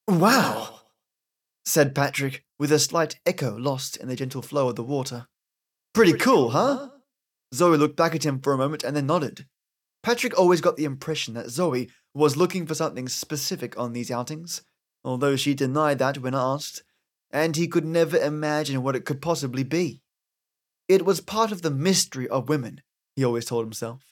Wow, 0.10 0.80
said 1.66 1.94
Patrick, 1.94 2.44
with 2.58 2.72
a 2.72 2.80
slight 2.80 3.20
echo 3.28 3.56
lost 3.56 3.96
in 3.96 4.08
the 4.08 4.16
gentle 4.16 4.42
flow 4.42 4.68
of 4.68 4.76
the 4.76 4.82
water. 4.84 5.28
Pretty, 5.94 6.14
Pretty 6.14 6.24
cool, 6.24 6.36
cool, 6.36 6.50
huh? 6.50 6.90
Zoe 7.54 7.78
looked 7.78 7.96
back 7.96 8.16
at 8.16 8.26
him 8.26 8.40
for 8.40 8.52
a 8.52 8.58
moment 8.58 8.84
and 8.84 8.96
then 8.96 9.06
nodded. 9.06 9.46
Patrick 10.02 10.36
always 10.36 10.62
got 10.62 10.78
the 10.78 10.86
impression 10.86 11.36
that 11.36 11.52
Zoe 11.52 11.92
was 12.16 12.36
looking 12.36 12.66
for 12.66 12.74
something 12.74 13.08
specific 13.08 13.78
on 13.78 13.94
these 13.94 14.10
outings, 14.10 14.64
although 15.04 15.36
she 15.36 15.54
denied 15.54 16.00
that 16.00 16.18
when 16.18 16.34
asked, 16.34 16.82
and 17.30 17.56
he 17.56 17.68
could 17.68 17.86
never 17.86 18.18
imagine 18.18 18.82
what 18.82 18.96
it 18.96 19.06
could 19.06 19.22
possibly 19.22 19.64
be. 19.64 20.02
It 20.88 21.06
was 21.06 21.22
part 21.22 21.52
of 21.52 21.62
the 21.62 21.70
mystery 21.70 22.28
of 22.28 22.50
women, 22.50 22.82
he 23.16 23.24
always 23.24 23.46
told 23.46 23.64
himself. 23.64 24.12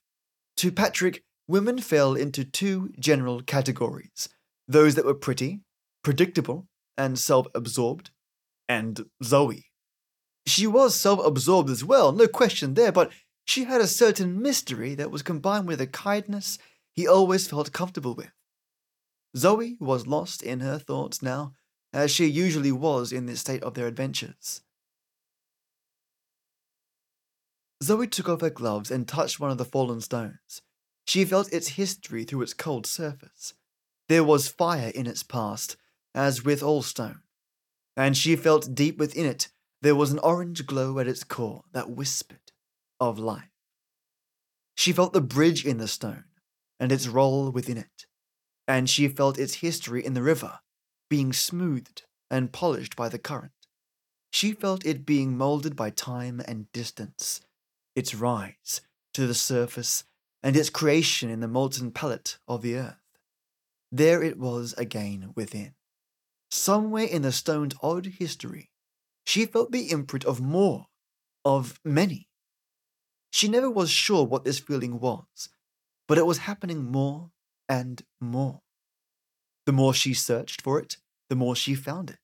To 0.58 0.72
Patrick, 0.72 1.24
women 1.48 1.80
fell 1.80 2.14
into 2.14 2.44
two 2.44 2.92
general 3.00 3.42
categories 3.42 4.30
those 4.68 4.96
that 4.96 5.06
were 5.06 5.14
pretty, 5.14 5.62
predictable, 6.08 6.70
and 6.98 7.20
self 7.20 7.48
absorbed, 7.54 8.12
and 8.70 9.10
Zoe. 9.22 9.66
She 10.46 10.66
was 10.66 10.96
self 10.96 11.20
absorbed 11.20 11.70
as 11.70 11.84
well, 11.84 12.14
no 12.14 12.30
question 12.30 12.76
there, 12.76 12.94
but 12.94 13.12
she 13.44 13.66
had 13.66 13.82
a 13.82 13.88
certain 13.88 14.42
mystery 14.42 14.96
that 14.96 15.12
was 15.12 15.22
combined 15.22 15.68
with 15.68 15.82
a 15.82 15.86
kindness 15.86 16.60
he 16.94 17.06
always 17.06 17.50
felt 17.50 17.74
comfortable 17.74 18.16
with. 18.16 18.32
Zoe 19.36 19.76
was 19.82 20.08
lost 20.08 20.42
in 20.42 20.62
her 20.62 20.80
thoughts 20.80 21.22
now, 21.22 21.56
as 21.92 22.10
she 22.10 22.26
usually 22.26 22.72
was 22.72 23.12
in 23.12 23.26
this 23.26 23.42
state 23.42 23.62
of 23.62 23.74
their 23.74 23.88
adventures. 23.88 24.62
Zoe 27.84 28.08
took 28.08 28.30
off 28.30 28.40
her 28.40 28.50
gloves 28.50 28.92
and 28.92 29.06
touched 29.06 29.42
one 29.42 29.52
of 29.52 29.58
the 29.58 29.66
fallen 29.66 30.00
stones. 30.00 30.62
She 31.06 31.26
felt 31.26 31.52
its 31.52 31.76
history 31.76 32.24
through 32.24 32.44
its 32.44 32.54
cold 32.54 32.86
surface. 32.86 33.56
There 34.08 34.24
was 34.24 34.48
fire 34.48 34.94
in 34.96 35.06
its 35.06 35.22
past, 35.22 35.76
as 36.18 36.44
with 36.44 36.64
all 36.64 36.82
stone, 36.82 37.22
and 37.96 38.18
she 38.18 38.36
felt 38.36 38.74
deep 38.74 38.98
within 38.98 39.28
it 39.28 39.50
there 39.84 39.96
was 39.96 40.12
an 40.12 40.20
orange 40.20 40.66
glow 40.66 40.98
at 40.98 41.08
its 41.08 41.24
core 41.24 41.64
that 41.74 41.92
whispered 41.92 42.52
of 43.00 43.20
life. 43.20 43.52
She 44.76 44.92
felt 44.92 45.14
the 45.14 45.22
bridge 45.22 45.64
in 45.64 45.78
the 45.78 45.88
stone 45.88 46.26
and 46.80 46.92
its 46.92 47.08
role 47.08 47.52
within 47.52 47.78
it, 47.78 48.08
and 48.68 48.90
she 48.90 49.08
felt 49.08 49.38
its 49.38 49.56
history 49.56 50.04
in 50.04 50.16
the 50.16 50.24
river 50.24 50.60
being 51.08 51.32
smoothed 51.34 52.04
and 52.32 52.52
polished 52.52 52.96
by 52.96 53.10
the 53.10 53.20
current. 53.20 53.52
She 54.32 54.54
felt 54.54 54.86
it 54.86 55.06
being 55.06 55.38
molded 55.38 55.76
by 55.76 55.92
time 55.92 56.42
and 56.48 56.72
distance, 56.72 57.42
its 57.96 58.16
rise 58.16 58.82
to 59.14 59.28
the 59.28 59.36
surface 59.36 60.04
and 60.42 60.58
its 60.58 60.72
creation 60.72 61.30
in 61.30 61.42
the 61.42 61.48
molten 61.48 61.92
pellet 61.92 62.40
of 62.48 62.64
the 62.64 62.76
earth. 62.76 62.98
There 63.92 64.24
it 64.24 64.40
was 64.40 64.74
again 64.74 65.32
within. 65.36 65.76
Somewhere 66.50 67.06
in 67.06 67.24
the 67.24 67.32
stone's 67.32 67.76
odd 67.82 68.06
history, 68.06 68.72
she 69.26 69.46
felt 69.46 69.72
the 69.72 69.92
imprint 69.92 70.26
of 70.26 70.40
more, 70.40 70.88
of 71.44 71.80
many. 71.84 72.30
She 73.32 73.48
never 73.48 73.70
was 73.70 73.90
sure 73.90 74.26
what 74.26 74.46
this 74.46 74.60
feeling 74.60 75.00
was, 75.00 75.50
but 76.08 76.18
it 76.18 76.26
was 76.26 76.40
happening 76.40 76.86
more 76.86 77.32
and 77.68 78.02
more. 78.22 78.62
The 79.66 79.74
more 79.74 79.94
she 79.94 80.14
searched 80.14 80.62
for 80.62 80.80
it, 80.80 80.98
the 81.30 81.36
more 81.36 81.56
she 81.56 81.76
found 81.76 82.10
it. 82.10 82.20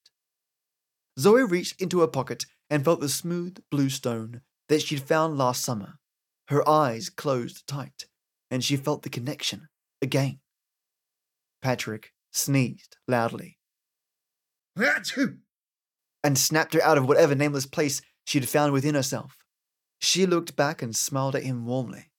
Zoe 1.20 1.44
reached 1.44 1.82
into 1.82 2.00
her 2.00 2.08
pocket 2.08 2.46
and 2.70 2.84
felt 2.86 3.01
the 3.01 3.10
smooth 3.10 3.58
blue 3.70 3.89
stone 3.89 4.42
that 4.70 4.82
she'd 4.82 5.03
found 5.03 5.38
last 5.38 5.63
summer. 5.63 6.00
Her 6.48 6.68
eyes 6.68 7.10
closed 7.10 7.68
tight, 7.68 8.06
and 8.50 8.63
she 8.63 8.77
felt 8.77 9.03
the 9.03 9.10
connection 9.10 9.68
again. 10.01 10.39
Patrick 11.62 12.13
sneezed 12.32 12.98
loudly 13.08 13.58
and 16.24 16.38
snapped 16.38 16.74
her 16.74 16.82
out 16.84 16.98
of 16.98 17.08
whatever 17.08 17.36
nameless 17.36 17.65
place 17.65 18.01
she 18.25 18.39
had 18.39 18.50
found 18.50 18.74
within 18.74 18.96
herself. 18.96 19.38
She 20.00 20.25
looked 20.25 20.56
back 20.56 20.82
and 20.82 20.96
smiled 20.96 21.36
at 21.36 21.44
him 21.44 21.65
warmly. 21.65 22.12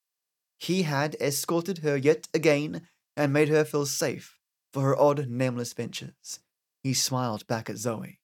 He 0.58 0.82
had 0.82 1.16
escorted 1.20 1.78
her 1.78 1.96
yet 1.96 2.28
again 2.32 2.88
and 3.16 3.32
made 3.32 3.48
her 3.48 3.64
feel 3.64 3.86
safe 3.86 4.38
for 4.72 4.82
her 4.82 4.98
odd, 4.98 5.28
nameless 5.28 5.72
ventures. 5.72 6.40
He 6.82 6.94
smiled 6.94 7.46
back 7.46 7.70
at 7.70 7.76
Zoe, 7.76 8.20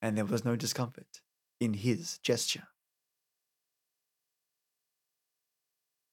and 0.00 0.16
there 0.16 0.24
was 0.24 0.44
no 0.44 0.56
discomfort 0.56 1.20
in 1.60 1.74
his 1.74 2.18
gesture. 2.18 2.68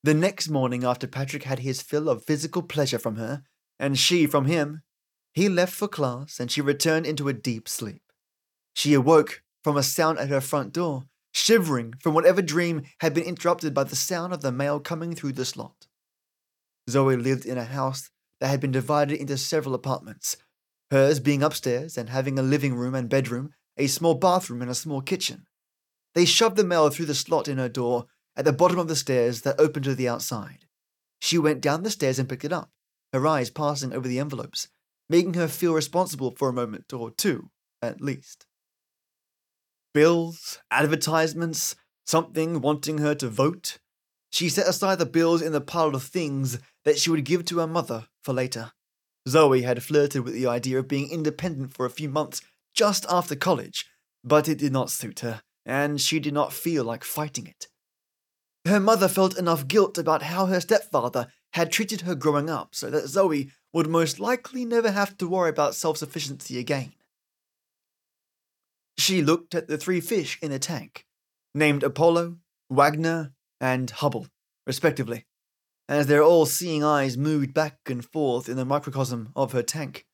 The 0.03 0.13
next 0.13 0.49
morning, 0.49 0.83
after 0.83 1.07
Patrick 1.07 1.43
had 1.43 1.59
his 1.59 1.81
fill 1.81 2.09
of 2.09 2.23
physical 2.23 2.61
pleasure 2.61 2.99
from 2.99 3.17
her, 3.17 3.43
and 3.79 3.97
she 3.97 4.27
from 4.27 4.45
him, 4.45 4.83
he 5.33 5.49
left 5.49 5.73
for 5.73 5.87
class 5.87 6.39
and 6.39 6.51
she 6.51 6.61
returned 6.61 7.05
into 7.05 7.27
a 7.27 7.33
deep 7.33 7.67
sleep. 7.67 8.01
She 8.73 8.93
awoke 8.93 9.41
from 9.63 9.77
a 9.77 9.83
sound 9.83 10.19
at 10.19 10.29
her 10.29 10.41
front 10.41 10.73
door, 10.73 11.05
shivering 11.33 11.93
from 11.99 12.13
whatever 12.13 12.41
dream 12.41 12.83
had 13.01 13.13
been 13.13 13.23
interrupted 13.23 13.73
by 13.73 13.83
the 13.83 13.95
sound 13.95 14.33
of 14.33 14.41
the 14.41 14.51
mail 14.51 14.79
coming 14.79 15.15
through 15.15 15.33
the 15.33 15.45
slot. 15.45 15.87
Zoe 16.89 17.15
lived 17.15 17.45
in 17.45 17.57
a 17.57 17.65
house 17.65 18.09
that 18.39 18.47
had 18.47 18.59
been 18.59 18.71
divided 18.71 19.19
into 19.19 19.37
several 19.37 19.75
apartments, 19.75 20.37
hers 20.91 21.19
being 21.19 21.43
upstairs 21.43 21.97
and 21.97 22.09
having 22.09 22.39
a 22.39 22.43
living 22.43 22.75
room 22.75 22.95
and 22.95 23.09
bedroom, 23.09 23.51
a 23.77 23.87
small 23.87 24.15
bathroom, 24.15 24.61
and 24.61 24.71
a 24.71 24.75
small 24.75 25.01
kitchen. 25.01 25.45
They 26.15 26.25
shoved 26.25 26.55
the 26.55 26.63
mail 26.63 26.89
through 26.89 27.05
the 27.05 27.15
slot 27.15 27.47
in 27.47 27.57
her 27.57 27.69
door 27.69 28.05
at 28.35 28.45
the 28.45 28.53
bottom 28.53 28.79
of 28.79 28.87
the 28.87 28.95
stairs 28.95 29.41
that 29.41 29.59
opened 29.59 29.85
to 29.85 29.95
the 29.95 30.09
outside. 30.09 30.65
She 31.21 31.37
went 31.37 31.61
down 31.61 31.83
the 31.83 31.91
stairs 31.91 32.17
and 32.17 32.27
picked 32.27 32.45
it 32.45 32.53
up, 32.53 32.71
her 33.13 33.25
eyes 33.27 33.49
passing 33.49 33.93
over 33.93 34.07
the 34.07 34.19
envelopes, 34.19 34.69
making 35.09 35.33
her 35.33 35.47
feel 35.47 35.73
responsible 35.73 36.31
for 36.37 36.49
a 36.49 36.53
moment 36.53 36.93
or 36.93 37.11
two, 37.11 37.49
at 37.81 38.01
least. 38.01 38.45
Bills, 39.93 40.59
advertisements, 40.69 41.75
something 42.05 42.61
wanting 42.61 42.99
her 42.99 43.15
to 43.15 43.27
vote, 43.27 43.79
she 44.31 44.49
set 44.49 44.67
aside 44.67 44.99
the 44.99 45.05
bills 45.05 45.41
in 45.41 45.51
the 45.51 45.61
pile 45.61 45.95
of 45.95 46.03
things 46.03 46.59
that 46.85 46.99
she 46.99 47.09
would 47.09 47.25
give 47.25 47.45
to 47.45 47.59
her 47.59 47.67
mother 47.67 48.07
for 48.21 48.33
later. 48.33 48.71
Zoe 49.27 49.63
had 49.63 49.83
flirted 49.83 50.23
with 50.23 50.33
the 50.33 50.47
idea 50.47 50.79
of 50.79 50.87
being 50.87 51.09
independent 51.09 51.73
for 51.73 51.85
a 51.85 51.89
few 51.89 52.09
months 52.09 52.41
just 52.75 53.05
after 53.09 53.35
college, 53.35 53.85
but 54.23 54.47
it 54.47 54.59
did 54.59 54.71
not 54.71 54.91
suit 54.91 55.21
her, 55.21 55.41
and 55.65 55.99
she 55.99 56.19
did 56.19 56.33
not 56.33 56.53
feel 56.53 56.83
like 56.83 57.03
fighting 57.03 57.47
it. 57.47 57.67
Her 58.65 58.79
mother 58.79 59.07
felt 59.07 59.37
enough 59.37 59.67
guilt 59.67 59.97
about 59.97 60.23
how 60.23 60.45
her 60.45 60.59
stepfather 60.59 61.27
had 61.53 61.71
treated 61.71 62.01
her 62.01 62.15
growing 62.15 62.49
up 62.49 62.75
so 62.75 62.89
that 62.89 63.07
Zoe 63.07 63.51
would 63.73 63.87
most 63.87 64.19
likely 64.19 64.65
never 64.65 64.91
have 64.91 65.17
to 65.17 65.27
worry 65.27 65.49
about 65.49 65.75
self 65.75 65.97
sufficiency 65.97 66.59
again. 66.59 66.93
She 68.97 69.21
looked 69.21 69.55
at 69.55 69.67
the 69.67 69.77
three 69.77 70.01
fish 70.01 70.37
in 70.41 70.51
the 70.51 70.59
tank, 70.59 71.05
named 71.53 71.83
Apollo, 71.83 72.37
Wagner, 72.69 73.33
and 73.61 73.89
Hubble, 73.89 74.27
respectively, 74.67 75.25
as 75.87 76.07
their 76.07 76.23
all 76.23 76.45
seeing 76.45 76.83
eyes 76.83 77.17
moved 77.17 77.53
back 77.53 77.77
and 77.85 78.03
forth 78.03 78.49
in 78.49 78.57
the 78.57 78.65
microcosm 78.65 79.31
of 79.35 79.53
her 79.53 79.63
tank. 79.63 80.05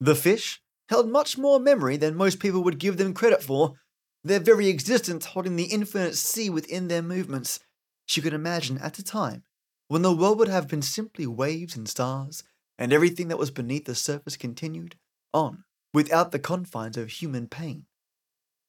The 0.00 0.14
fish 0.14 0.62
held 0.88 1.08
much 1.10 1.36
more 1.36 1.60
memory 1.60 1.96
than 1.96 2.16
most 2.16 2.40
people 2.40 2.62
would 2.64 2.78
give 2.78 2.96
them 2.96 3.14
credit 3.14 3.42
for, 3.42 3.74
their 4.22 4.40
very 4.40 4.68
existence 4.68 5.26
holding 5.26 5.56
the 5.56 5.64
infinite 5.64 6.16
sea 6.16 6.50
within 6.50 6.88
their 6.88 7.02
movements. 7.02 7.60
She 8.06 8.20
could 8.20 8.34
imagine 8.34 8.78
at 8.78 8.98
a 8.98 9.04
time 9.04 9.44
when 9.88 10.02
the 10.02 10.14
world 10.14 10.38
would 10.38 10.48
have 10.48 10.68
been 10.68 10.82
simply 10.82 11.26
waves 11.26 11.76
and 11.76 11.88
stars, 11.88 12.42
and 12.80 12.92
everything 12.92 13.28
that 13.28 13.38
was 13.38 13.50
beneath 13.50 13.84
the 13.84 13.94
surface 13.94 14.38
continued 14.38 14.96
on 15.34 15.62
without 15.92 16.32
the 16.32 16.38
confines 16.38 16.96
of 16.96 17.10
human 17.10 17.46
pain. 17.46 17.84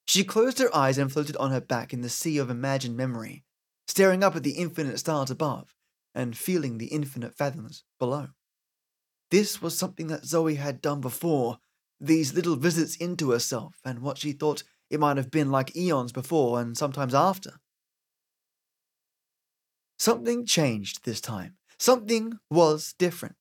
She 0.05 0.25
closed 0.25 0.59
her 0.59 0.75
eyes 0.75 0.97
and 0.97 1.11
floated 1.11 1.37
on 1.37 1.51
her 1.51 1.61
back 1.61 1.93
in 1.93 2.01
the 2.01 2.09
sea 2.09 2.37
of 2.37 2.49
imagined 2.49 2.97
memory, 2.97 3.45
staring 3.87 4.23
up 4.23 4.35
at 4.35 4.43
the 4.43 4.51
infinite 4.51 4.99
stars 4.99 5.31
above 5.31 5.73
and 6.13 6.37
feeling 6.37 6.77
the 6.77 6.87
infinite 6.87 7.33
fathoms 7.33 7.85
below. 7.97 8.27
This 9.29 9.61
was 9.61 9.77
something 9.77 10.07
that 10.07 10.25
Zoe 10.25 10.55
had 10.55 10.81
done 10.81 10.99
before, 10.99 11.59
these 12.01 12.33
little 12.33 12.57
visits 12.57 12.97
into 12.97 13.31
herself 13.31 13.75
and 13.85 13.99
what 13.99 14.17
she 14.17 14.33
thought 14.33 14.63
it 14.89 14.99
might 14.99 15.15
have 15.15 15.31
been 15.31 15.51
like 15.51 15.75
eons 15.77 16.11
before 16.11 16.59
and 16.59 16.77
sometimes 16.77 17.13
after. 17.13 17.61
Something 19.97 20.45
changed 20.45 21.05
this 21.05 21.21
time. 21.21 21.55
Something 21.79 22.39
was 22.49 22.93
different. 22.99 23.37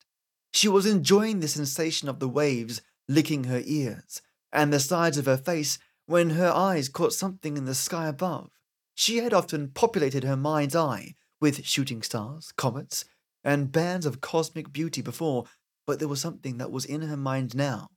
She 0.52 0.68
was 0.68 0.86
enjoying 0.86 1.40
the 1.40 1.48
sensation 1.48 2.08
of 2.08 2.18
the 2.18 2.28
waves 2.28 2.82
licking 3.08 3.44
her 3.44 3.62
ears 3.64 4.22
and 4.52 4.72
the 4.72 4.80
sides 4.80 5.16
of 5.18 5.26
her 5.26 5.36
face 5.36 5.78
when 6.06 6.30
her 6.30 6.50
eyes 6.50 6.88
caught 6.88 7.12
something 7.12 7.56
in 7.56 7.64
the 7.64 7.74
sky 7.74 8.08
above. 8.08 8.50
She 8.94 9.18
had 9.18 9.32
often 9.32 9.68
populated 9.68 10.24
her 10.24 10.36
mind's 10.36 10.76
eye 10.76 11.14
with 11.40 11.64
shooting 11.64 12.02
stars, 12.02 12.52
comets, 12.56 13.04
and 13.42 13.72
bands 13.72 14.04
of 14.06 14.20
cosmic 14.20 14.72
beauty 14.72 15.02
before, 15.02 15.44
but 15.86 15.98
there 15.98 16.08
was 16.08 16.20
something 16.20 16.58
that 16.58 16.70
was 16.70 16.84
in 16.84 17.02
her 17.02 17.16
mind 17.16 17.54
now 17.54 17.90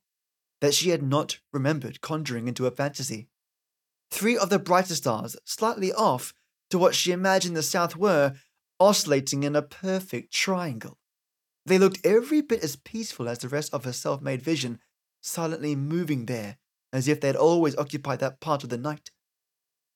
that 0.60 0.74
she 0.74 0.90
had 0.90 1.02
not 1.02 1.40
remembered 1.52 2.00
conjuring 2.00 2.48
into 2.48 2.66
a 2.66 2.70
fantasy. 2.70 3.28
Three 4.10 4.38
of 4.38 4.48
the 4.48 4.58
brighter 4.58 4.94
stars, 4.94 5.36
slightly 5.44 5.92
off 5.92 6.32
to 6.70 6.78
what 6.78 6.94
she 6.94 7.12
imagined 7.12 7.56
the 7.56 7.62
south 7.62 7.96
were, 7.96 8.34
oscillating 8.80 9.42
in 9.42 9.54
a 9.54 9.62
perfect 9.62 10.32
triangle. 10.32 10.98
They 11.66 11.78
looked 11.78 12.04
every 12.04 12.42
bit 12.42 12.62
as 12.62 12.76
peaceful 12.76 13.28
as 13.28 13.38
the 13.38 13.48
rest 13.48 13.72
of 13.72 13.84
her 13.84 13.92
self 13.92 14.20
made 14.20 14.42
vision, 14.42 14.80
silently 15.22 15.74
moving 15.74 16.26
there 16.26 16.58
as 16.92 17.08
if 17.08 17.20
they 17.20 17.26
had 17.26 17.36
always 17.36 17.76
occupied 17.76 18.20
that 18.20 18.40
part 18.40 18.62
of 18.62 18.70
the 18.70 18.78
night. 18.78 19.10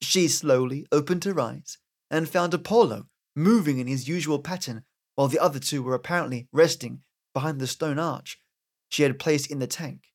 She 0.00 0.26
slowly 0.26 0.86
opened 0.90 1.24
her 1.24 1.38
eyes 1.38 1.78
and 2.10 2.28
found 2.28 2.52
Apollo 2.54 3.06
moving 3.36 3.78
in 3.78 3.86
his 3.86 4.08
usual 4.08 4.40
pattern 4.40 4.84
while 5.14 5.28
the 5.28 5.38
other 5.38 5.60
two 5.60 5.82
were 5.82 5.94
apparently 5.94 6.48
resting 6.52 7.02
behind 7.34 7.60
the 7.60 7.66
stone 7.66 7.98
arch 7.98 8.40
she 8.88 9.04
had 9.04 9.18
placed 9.18 9.50
in 9.50 9.60
the 9.60 9.66
tank. 9.66 10.08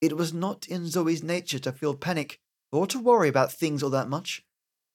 It 0.00 0.16
was 0.16 0.32
not 0.32 0.66
in 0.66 0.88
Zoe's 0.88 1.22
nature 1.22 1.60
to 1.60 1.72
feel 1.72 1.94
panic 1.94 2.40
or 2.72 2.86
to 2.88 2.98
worry 2.98 3.28
about 3.28 3.52
things 3.52 3.82
all 3.82 3.90
that 3.90 4.08
much, 4.08 4.42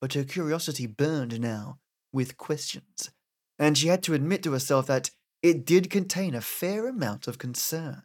but 0.02 0.14
her 0.14 0.26
curiosity 0.26 0.88
burned 0.88 1.40
now 1.40 1.80
with 2.12 2.38
questions, 2.38 3.12
and 3.58 3.78
she 3.78 3.88
had 3.88 4.04
to 4.04 4.14
admit 4.14 4.44
to 4.44 4.52
herself 4.52 4.88
that 4.88 5.12
it 5.42 5.66
did 5.66 5.90
contain 5.90 6.36
a 6.36 6.42
fair 6.42 6.88
amount 6.88 7.28
of 7.28 7.38
concern. 7.38 8.04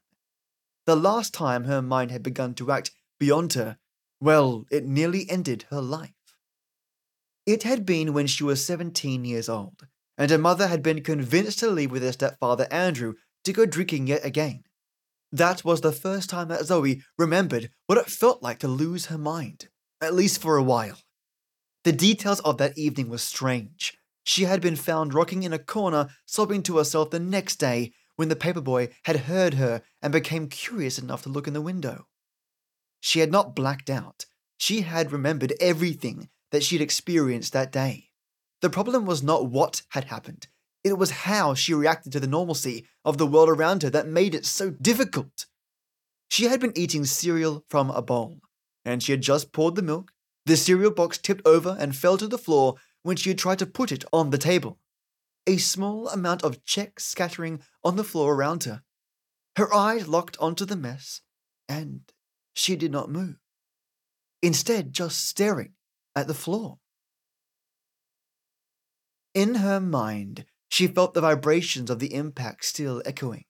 The 0.86 0.96
last 0.96 1.32
time 1.32 1.64
her 1.64 1.82
mind 1.82 2.10
had 2.10 2.22
begun 2.22 2.54
to 2.54 2.72
act 2.72 2.90
beyond 3.18 3.52
her 3.54 3.78
well, 4.22 4.66
it 4.70 4.84
nearly 4.86 5.28
ended 5.28 5.64
her 5.70 5.80
life. 5.80 6.12
It 7.44 7.64
had 7.64 7.84
been 7.84 8.12
when 8.12 8.28
she 8.28 8.44
was 8.44 8.64
17 8.64 9.24
years 9.24 9.48
old, 9.48 9.88
and 10.16 10.30
her 10.30 10.38
mother 10.38 10.68
had 10.68 10.80
been 10.80 11.02
convinced 11.02 11.58
to 11.58 11.68
leave 11.68 11.90
with 11.90 12.04
her 12.04 12.12
stepfather 12.12 12.68
Andrew 12.70 13.14
to 13.42 13.52
go 13.52 13.66
drinking 13.66 14.06
yet 14.06 14.24
again. 14.24 14.62
That 15.32 15.64
was 15.64 15.80
the 15.80 15.90
first 15.90 16.30
time 16.30 16.46
that 16.48 16.66
Zoe 16.66 17.02
remembered 17.18 17.70
what 17.86 17.98
it 17.98 18.06
felt 18.06 18.44
like 18.44 18.60
to 18.60 18.68
lose 18.68 19.06
her 19.06 19.18
mind, 19.18 19.68
at 20.00 20.14
least 20.14 20.40
for 20.40 20.56
a 20.56 20.62
while. 20.62 20.98
The 21.82 21.90
details 21.90 22.38
of 22.40 22.58
that 22.58 22.78
evening 22.78 23.08
were 23.08 23.18
strange. 23.18 23.98
She 24.24 24.44
had 24.44 24.60
been 24.60 24.76
found 24.76 25.14
rocking 25.14 25.42
in 25.42 25.52
a 25.52 25.58
corner, 25.58 26.08
sobbing 26.26 26.62
to 26.64 26.76
herself 26.78 27.10
the 27.10 27.18
next 27.18 27.56
day 27.56 27.92
when 28.16 28.28
the 28.28 28.36
paperboy 28.36 28.90
had 29.04 29.20
heard 29.20 29.54
her 29.54 29.82
and 30.00 30.12
became 30.12 30.48
curious 30.48 30.98
enough 30.98 31.22
to 31.22 31.28
look 31.28 31.46
in 31.46 31.54
the 31.54 31.60
window. 31.60 32.06
She 33.00 33.20
had 33.20 33.32
not 33.32 33.56
blacked 33.56 33.90
out. 33.90 34.26
She 34.58 34.82
had 34.82 35.10
remembered 35.10 35.54
everything 35.60 36.28
that 36.52 36.62
she'd 36.62 36.80
experienced 36.80 37.52
that 37.52 37.72
day. 37.72 38.10
The 38.60 38.70
problem 38.70 39.06
was 39.06 39.22
not 39.22 39.46
what 39.46 39.82
had 39.88 40.04
happened, 40.04 40.46
it 40.84 40.98
was 40.98 41.10
how 41.10 41.54
she 41.54 41.74
reacted 41.74 42.12
to 42.12 42.20
the 42.20 42.26
normalcy 42.26 42.86
of 43.04 43.18
the 43.18 43.26
world 43.26 43.48
around 43.48 43.82
her 43.82 43.90
that 43.90 44.08
made 44.08 44.34
it 44.34 44.44
so 44.44 44.70
difficult. 44.70 45.46
She 46.28 46.44
had 46.46 46.60
been 46.60 46.76
eating 46.76 47.04
cereal 47.04 47.64
from 47.68 47.90
a 47.90 48.02
bowl, 48.02 48.40
and 48.84 49.02
she 49.02 49.12
had 49.12 49.20
just 49.20 49.52
poured 49.52 49.76
the 49.76 49.82
milk. 49.82 50.12
The 50.46 50.56
cereal 50.56 50.90
box 50.90 51.18
tipped 51.18 51.46
over 51.46 51.76
and 51.78 51.94
fell 51.94 52.16
to 52.18 52.26
the 52.26 52.38
floor 52.38 52.76
when 53.02 53.16
she 53.16 53.30
had 53.30 53.38
tried 53.38 53.58
to 53.58 53.66
put 53.66 53.92
it 53.92 54.04
on 54.12 54.30
the 54.30 54.38
table. 54.38 54.78
A 55.46 55.56
small 55.56 56.08
amount 56.08 56.44
of 56.44 56.64
Chex 56.64 57.00
scattering 57.00 57.62
on 57.82 57.96
the 57.96 58.04
floor 58.04 58.34
around 58.34 58.64
her. 58.64 58.82
Her 59.56 59.72
eyes 59.74 60.08
locked 60.08 60.36
onto 60.38 60.64
the 60.64 60.76
mess, 60.76 61.20
and 61.68 62.02
she 62.54 62.76
did 62.76 62.92
not 62.92 63.10
move. 63.10 63.36
Instead, 64.40 64.92
just 64.92 65.26
staring 65.26 65.74
at 66.14 66.26
the 66.26 66.34
floor. 66.34 66.78
In 69.34 69.56
her 69.56 69.80
mind, 69.80 70.44
she 70.68 70.86
felt 70.86 71.14
the 71.14 71.20
vibrations 71.20 71.90
of 71.90 71.98
the 71.98 72.14
impact 72.14 72.64
still 72.64 73.02
echoing. 73.04 73.44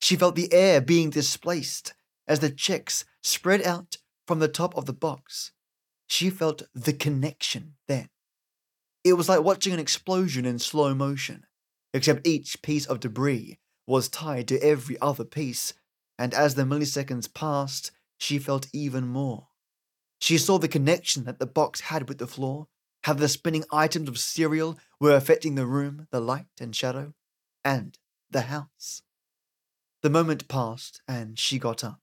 She 0.00 0.16
felt 0.16 0.36
the 0.36 0.52
air 0.52 0.80
being 0.80 1.10
displaced 1.10 1.94
as 2.26 2.40
the 2.40 2.50
Chex 2.50 3.04
spread 3.22 3.62
out 3.62 3.96
from 4.26 4.38
the 4.38 4.48
top 4.48 4.76
of 4.76 4.86
the 4.86 4.92
box. 4.92 5.52
She 6.06 6.30
felt 6.30 6.62
the 6.74 6.92
connection 6.92 7.74
then. 7.86 8.08
It 9.04 9.14
was 9.14 9.28
like 9.28 9.42
watching 9.42 9.72
an 9.72 9.80
explosion 9.80 10.44
in 10.44 10.58
slow 10.58 10.94
motion, 10.94 11.46
except 11.94 12.26
each 12.26 12.62
piece 12.62 12.86
of 12.86 13.00
debris 13.00 13.58
was 13.86 14.08
tied 14.08 14.48
to 14.48 14.62
every 14.62 14.98
other 15.00 15.24
piece, 15.24 15.72
and 16.18 16.34
as 16.34 16.54
the 16.54 16.64
milliseconds 16.64 17.32
passed, 17.32 17.90
she 18.18 18.38
felt 18.38 18.66
even 18.72 19.06
more. 19.06 19.48
She 20.20 20.36
saw 20.36 20.58
the 20.58 20.68
connection 20.68 21.24
that 21.24 21.38
the 21.38 21.46
box 21.46 21.80
had 21.82 22.08
with 22.08 22.18
the 22.18 22.26
floor, 22.26 22.66
how 23.04 23.14
the 23.14 23.28
spinning 23.28 23.64
items 23.72 24.08
of 24.08 24.18
cereal 24.18 24.78
were 25.00 25.14
affecting 25.14 25.54
the 25.54 25.66
room, 25.66 26.08
the 26.10 26.20
light 26.20 26.46
and 26.60 26.74
shadow, 26.74 27.14
and 27.64 27.96
the 28.30 28.42
house. 28.42 29.02
The 30.02 30.10
moment 30.10 30.48
passed, 30.48 31.00
and 31.06 31.38
she 31.38 31.58
got 31.58 31.84
up, 31.84 32.00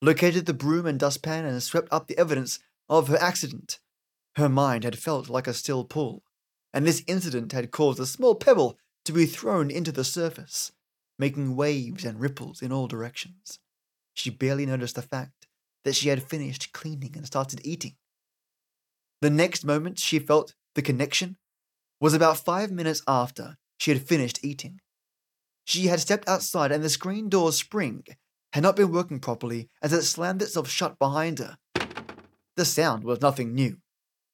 located 0.00 0.46
the 0.46 0.54
broom 0.54 0.86
and 0.86 0.98
dustpan, 0.98 1.44
and 1.44 1.62
swept 1.62 1.88
up 1.92 2.08
the 2.08 2.18
evidence 2.18 2.58
of 2.88 3.08
her 3.08 3.18
accident. 3.18 3.78
Her 4.36 4.48
mind 4.48 4.84
had 4.84 4.98
felt 4.98 5.28
like 5.28 5.46
a 5.46 5.54
still 5.54 5.84
pool, 5.84 6.24
and 6.72 6.84
this 6.84 7.04
incident 7.06 7.52
had 7.52 7.70
caused 7.70 8.00
a 8.00 8.06
small 8.06 8.34
pebble 8.34 8.78
to 9.04 9.12
be 9.12 9.26
thrown 9.26 9.70
into 9.70 9.92
the 9.92 10.04
surface, 10.04 10.72
making 11.18 11.54
waves 11.54 12.04
and 12.04 12.20
ripples 12.20 12.60
in 12.60 12.72
all 12.72 12.88
directions. 12.88 13.60
She 14.12 14.30
barely 14.30 14.66
noticed 14.66 14.96
the 14.96 15.02
fact 15.02 15.46
that 15.84 15.94
she 15.94 16.08
had 16.08 16.22
finished 16.22 16.72
cleaning 16.72 17.12
and 17.16 17.26
started 17.26 17.60
eating. 17.64 17.96
The 19.20 19.30
next 19.30 19.64
moment 19.64 19.98
she 19.98 20.18
felt 20.18 20.54
the 20.74 20.82
connection 20.82 21.36
was 22.00 22.14
about 22.14 22.44
five 22.44 22.70
minutes 22.70 23.02
after 23.06 23.56
she 23.78 23.92
had 23.92 24.02
finished 24.02 24.40
eating. 24.42 24.80
She 25.64 25.86
had 25.86 26.00
stepped 26.00 26.28
outside 26.28 26.72
and 26.72 26.82
the 26.82 26.88
screen 26.88 27.28
door's 27.28 27.56
spring 27.56 28.04
had 28.52 28.62
not 28.62 28.76
been 28.76 28.92
working 28.92 29.20
properly 29.20 29.68
as 29.80 29.92
it 29.92 30.02
slammed 30.02 30.42
itself 30.42 30.68
shut 30.68 30.98
behind 30.98 31.38
her. 31.38 31.58
The 32.56 32.64
sound 32.64 33.04
was 33.04 33.20
nothing 33.20 33.54
new, 33.54 33.78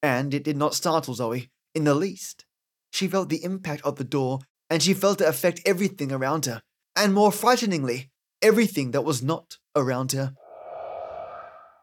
and 0.02 0.32
it 0.34 0.44
did 0.44 0.56
not 0.56 0.74
startle 0.74 1.14
Zoe 1.14 1.50
in 1.74 1.84
the 1.84 1.94
least. 1.94 2.44
She 2.92 3.08
felt 3.08 3.28
the 3.28 3.44
impact 3.44 3.82
of 3.84 3.96
the 3.96 4.04
door 4.04 4.40
and 4.68 4.82
she 4.82 4.94
felt 4.94 5.20
it 5.20 5.28
affect 5.28 5.60
everything 5.66 6.12
around 6.12 6.46
her, 6.46 6.62
and 6.94 7.12
more 7.12 7.32
frighteningly, 7.32 8.10
everything 8.40 8.92
that 8.92 9.04
was 9.04 9.20
not 9.20 9.58
around 9.74 10.12
her. 10.12 10.34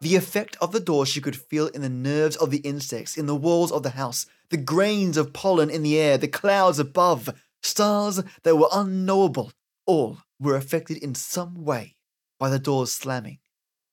The 0.00 0.16
effect 0.16 0.56
of 0.60 0.72
the 0.72 0.80
door 0.80 1.04
she 1.04 1.20
could 1.20 1.36
feel 1.36 1.66
in 1.66 1.82
the 1.82 1.88
nerves 1.88 2.36
of 2.36 2.50
the 2.50 2.58
insects 2.58 3.18
in 3.18 3.26
the 3.26 3.34
walls 3.34 3.70
of 3.70 3.82
the 3.82 3.90
house, 3.90 4.26
the 4.48 4.56
grains 4.56 5.16
of 5.16 5.32
pollen 5.32 5.68
in 5.70 5.82
the 5.82 5.98
air, 5.98 6.16
the 6.16 6.28
clouds 6.28 6.78
above, 6.78 7.28
stars 7.62 8.22
that 8.44 8.56
were 8.56 8.68
unknowable, 8.72 9.52
all 9.86 10.18
were 10.40 10.56
affected 10.56 10.96
in 10.96 11.14
some 11.14 11.64
way 11.64 11.96
by 12.38 12.48
the 12.48 12.58
door's 12.58 12.92
slamming. 12.92 13.38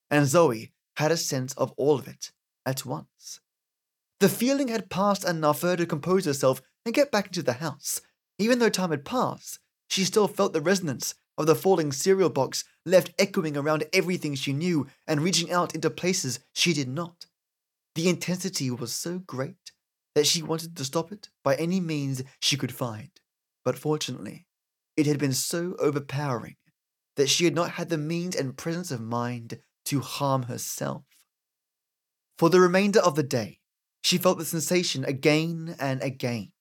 And 0.09 0.27
Zoe 0.27 0.71
had 0.97 1.11
a 1.11 1.17
sense 1.17 1.53
of 1.53 1.71
all 1.71 1.99
of 1.99 2.07
it 2.07 2.31
at 2.65 2.85
once. 2.85 3.41
The 4.19 4.30
feeling 4.30 4.69
had 4.69 4.89
passed 4.89 5.25
enough 5.25 5.60
for 5.60 5.67
her 5.67 5.78
to 5.78 5.86
compose 5.86 6.25
herself 6.25 6.62
and 6.86 6.95
get 6.95 7.12
back 7.12 7.28
into 7.28 7.43
the 7.43 7.54
house. 7.54 8.01
Even 8.39 8.60
though 8.60 8.69
time 8.69 8.91
had 8.91 9.06
passed, 9.06 9.60
she 9.89 10.04
still 10.04 10.28
felt 10.28 10.54
the 10.54 10.62
resonance 10.62 11.15
of 11.38 11.47
the 11.47 11.56
falling 11.56 11.91
cereal 11.91 12.30
box 12.30 12.63
left 12.86 13.12
echoing 13.19 13.58
around 13.58 13.86
everything 13.91 14.36
she 14.36 14.54
knew 14.54 14.88
and 15.06 15.21
reaching 15.21 15.51
out 15.51 15.75
into 15.75 15.89
places 15.89 16.39
she 16.54 16.73
did 16.73 16.88
not. 16.88 17.25
The 17.95 18.10
intensity 18.10 18.71
was 18.71 18.93
so 18.93 19.19
great 19.19 19.71
that 20.15 20.28
she 20.28 20.41
wanted 20.41 20.75
to 20.78 20.86
stop 20.86 21.12
it 21.12 21.30
by 21.43 21.56
any 21.56 21.80
means 21.80 22.23
she 22.39 22.58
could 22.58 22.73
find, 22.73 23.10
but 23.63 23.78
fortunately, 23.78 24.47
it 24.95 25.06
had 25.06 25.19
been 25.19 25.34
so 25.34 25.75
overpowering 25.80 26.56
that 27.17 27.30
she 27.30 27.45
had 27.45 27.56
not 27.56 27.71
had 27.71 27.89
the 27.89 27.97
means 27.97 28.36
and 28.36 28.58
presence 28.58 28.91
of 28.91 29.01
mind 29.01 29.60
to 29.86 29.99
harm 29.99 30.43
herself. 30.43 31.04
For 32.38 32.49
the 32.49 32.60
remainder 32.60 32.99
of 32.99 33.15
the 33.15 33.23
day, 33.23 33.60
she 34.06 34.20
felt 34.20 34.38
the 34.38 34.46
sensation 34.46 35.04
again 35.04 35.76
and 35.80 36.00
again. 36.04 36.52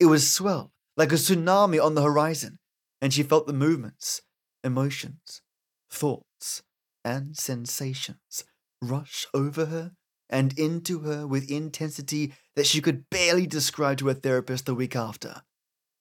It 0.00 0.06
was 0.06 0.32
swell, 0.32 0.72
like 0.96 1.12
a 1.12 1.16
tsunami 1.16 1.84
on 1.84 1.94
the 1.94 2.02
horizon, 2.02 2.56
and 3.02 3.12
she 3.12 3.22
felt 3.22 3.46
the 3.46 3.52
movements, 3.52 4.22
emotions, 4.64 5.42
thoughts, 5.90 6.62
and 7.04 7.36
sensations 7.36 8.44
rush 8.80 9.26
over 9.34 9.66
her 9.66 9.92
and 10.30 10.58
into 10.58 11.00
her 11.00 11.26
with 11.26 11.50
intensity 11.50 12.32
that 12.56 12.66
she 12.66 12.80
could 12.80 13.10
barely 13.10 13.46
describe 13.46 13.98
to 13.98 14.08
a 14.08 14.14
therapist 14.14 14.64
the 14.64 14.74
week 14.74 14.96
after. 14.96 15.42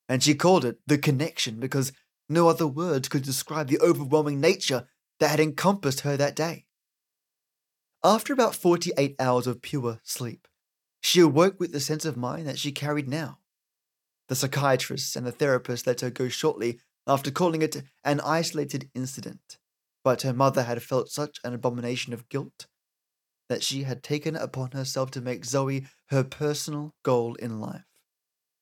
And 0.08 0.24
she 0.24 0.36
called 0.36 0.64
it 0.64 0.78
the 0.88 0.98
connection 0.98 1.60
because 1.60 1.92
no 2.30 2.48
other 2.48 2.68
words 2.68 3.10
could 3.10 3.24
describe 3.24 3.68
the 3.68 3.82
overwhelming 3.82 4.40
nature 4.40 4.88
that 5.20 5.32
had 5.32 5.42
encompassed 5.42 6.02
her 6.02 6.16
that 6.16 6.36
day. 6.36 6.64
After 8.06 8.32
about 8.32 8.56
48 8.56 9.18
hours 9.20 9.48
of 9.48 9.62
pure 9.62 10.00
sleep, 10.04 10.48
she 11.02 11.20
awoke 11.20 11.60
with 11.60 11.72
the 11.72 11.80
sense 11.80 12.06
of 12.06 12.18
mind 12.18 12.48
that 12.48 12.60
she 12.60 12.72
carried 12.72 13.08
now. 13.08 13.40
The 14.28 14.36
psychiatrist 14.36 15.16
and 15.16 15.26
the 15.26 15.32
therapist 15.32 15.88
let 15.88 16.02
her 16.02 16.10
go 16.10 16.28
shortly 16.28 16.80
after 17.06 17.32
calling 17.32 17.62
it 17.62 17.84
an 18.04 18.20
isolated 18.22 18.90
incident, 18.94 19.58
but 20.04 20.24
her 20.24 20.34
mother 20.34 20.64
had 20.64 20.84
felt 20.84 21.10
such 21.10 21.40
an 21.44 21.54
abomination 21.54 22.14
of 22.14 22.28
guilt 22.30 22.68
that 23.50 23.64
she 23.64 23.84
had 23.84 24.04
taken 24.04 24.36
upon 24.36 24.72
herself 24.72 25.12
to 25.12 25.22
make 25.22 25.46
Zoe 25.46 25.86
her 26.08 26.24
personal 26.24 26.94
goal 27.04 27.36
in 27.36 27.60
life. 27.60 27.86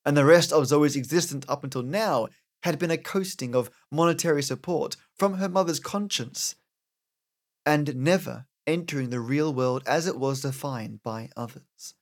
And 0.06 0.16
the 0.16 0.26
rest 0.26 0.54
of 0.54 0.68
Zoe's 0.68 0.96
existence 0.96 1.46
up 1.50 1.64
until 1.64 1.82
now 1.82 2.28
had 2.62 2.78
been 2.78 2.92
a 2.92 2.98
coasting 2.98 3.56
of 3.56 3.72
monetary 3.92 4.44
support 4.44 4.96
from 5.16 5.36
her 5.36 5.50
mother's 5.50 5.80
conscience, 5.80 6.56
and 7.66 7.96
never 7.96 8.46
entering 8.68 9.10
the 9.10 9.20
real 9.20 9.54
world 9.54 9.84
as 9.88 10.06
it 10.06 10.18
was 10.18 10.42
defined 10.42 11.02
by 11.02 11.30
others. 11.36 11.96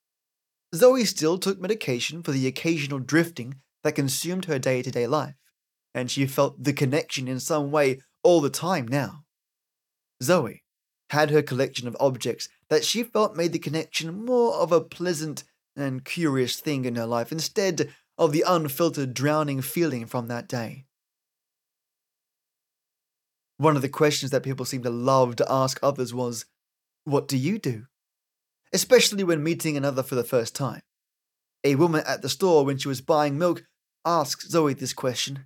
Zoe 0.74 1.06
still 1.06 1.38
took 1.38 1.60
medication 1.60 2.24
for 2.24 2.32
the 2.32 2.48
occasional 2.48 3.00
drifting 3.00 3.56
that 3.84 3.96
consumed 3.96 4.46
her 4.46 4.58
day 4.58 4.82
to 4.82 4.92
day 4.92 5.06
life, 5.06 5.36
and 5.94 6.10
she 6.10 6.26
felt 6.26 6.64
the 6.64 6.74
connection 6.74 7.28
in 7.28 7.40
some 7.40 7.72
way 7.72 8.00
all 8.24 8.42
the 8.42 8.50
time 8.50 8.88
now. 8.88 9.24
Zoe 10.22 10.64
had 11.10 11.30
her 11.30 11.44
collection 11.44 11.88
of 11.88 11.98
objects 12.00 12.50
that 12.70 12.84
she 12.84 13.04
felt 13.04 13.36
made 13.36 13.54
the 13.54 13.60
connection 13.60 14.26
more 14.26 14.56
of 14.56 14.72
a 14.72 14.82
pleasant 14.82 15.44
and 15.76 16.06
curious 16.06 16.60
thing 16.60 16.86
in 16.86 16.96
her 16.96 17.06
life 17.06 17.32
instead 17.32 17.94
of 18.18 18.32
the 18.32 18.44
unfiltered 18.48 19.14
drowning 19.14 19.62
feeling 19.62 20.06
from 20.06 20.28
that 20.28 20.48
day. 20.48 20.86
One 23.58 23.76
of 23.76 23.82
the 23.82 23.90
questions 23.90 24.32
that 24.32 24.44
people 24.44 24.66
seem 24.66 24.82
to 24.84 24.90
love 24.90 25.36
to 25.38 25.52
ask 25.52 25.80
others 25.82 26.14
was, 26.14 26.46
What 27.04 27.28
do 27.28 27.38
you 27.38 27.60
do? 27.60 27.86
Especially 28.74 29.24
when 29.24 29.44
meeting 29.44 29.78
another 29.78 30.04
for 30.04 30.16
the 30.16 30.24
first 30.24 30.56
time. 30.56 30.82
A 31.64 31.76
woman 31.76 32.04
at 32.08 32.22
the 32.22 32.30
store 32.30 32.66
when 32.66 32.78
she 32.78 32.88
was 32.88 33.02
buying 33.02 33.38
milk 33.38 33.64
asked 34.06 34.50
Zoe 34.50 34.74
this 34.74 34.94
question, 34.94 35.46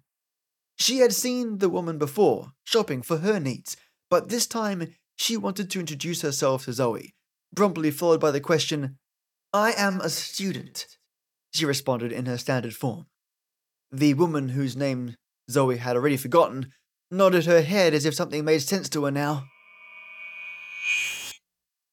she 0.80 1.00
had 1.00 1.14
seen 1.14 1.58
the 1.58 1.70
woman 1.70 1.98
before, 1.98 2.52
shopping 2.64 3.02
for 3.02 3.18
her 3.18 3.40
needs, 3.40 3.76
but 4.10 4.30
this 4.30 4.48
time 4.48 4.94
she 5.16 5.36
wanted 5.36 5.70
to 5.72 5.80
introduce 5.80 6.22
herself 6.22 6.66
to 6.66 6.74
Zoe, 6.74 7.14
promptly 7.56 7.92
followed 7.92 8.20
by 8.20 8.32
the 8.32 8.40
question, 8.40 8.98
I 9.52 9.74
am 9.74 10.00
a 10.02 10.10
student, 10.10 10.86
she 11.54 11.66
responded 11.66 12.12
in 12.12 12.28
her 12.28 12.38
standard 12.38 12.76
form. 12.76 13.08
The 13.92 14.14
woman 14.14 14.50
whose 14.50 14.76
name 14.76 15.16
Zoe 15.50 15.78
had 15.78 15.96
already 15.96 16.18
forgotten 16.18 16.72
nodded 17.10 17.46
her 17.46 17.62
head 17.62 17.94
as 17.94 18.06
if 18.06 18.14
something 18.14 18.46
made 18.46 18.62
sense 18.62 18.90
to 18.90 19.06
her 19.06 19.12
now. 19.12 19.46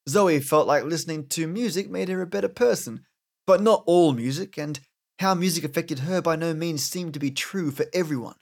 Zoe 0.09 0.41
felt 0.41 0.67
like 0.67 0.85
listening 0.85 1.27
to 1.29 1.47
music 1.47 1.91
made 1.91 2.09
her 2.09 2.21
a 2.21 2.27
better 2.27 2.49
person, 2.49 3.05
but 3.47 3.63
not 3.63 3.83
all 3.87 4.13
music, 4.13 4.59
and 4.59 4.81
how 5.19 5.35
music 5.35 5.65
affected 5.65 6.01
her 6.01 6.21
by 6.21 6.37
no 6.37 6.53
means 6.55 6.85
seemed 6.85 7.15
to 7.15 7.21
be 7.21 7.31
true 7.31 7.71
for 7.71 7.87
everyone. 7.95 8.37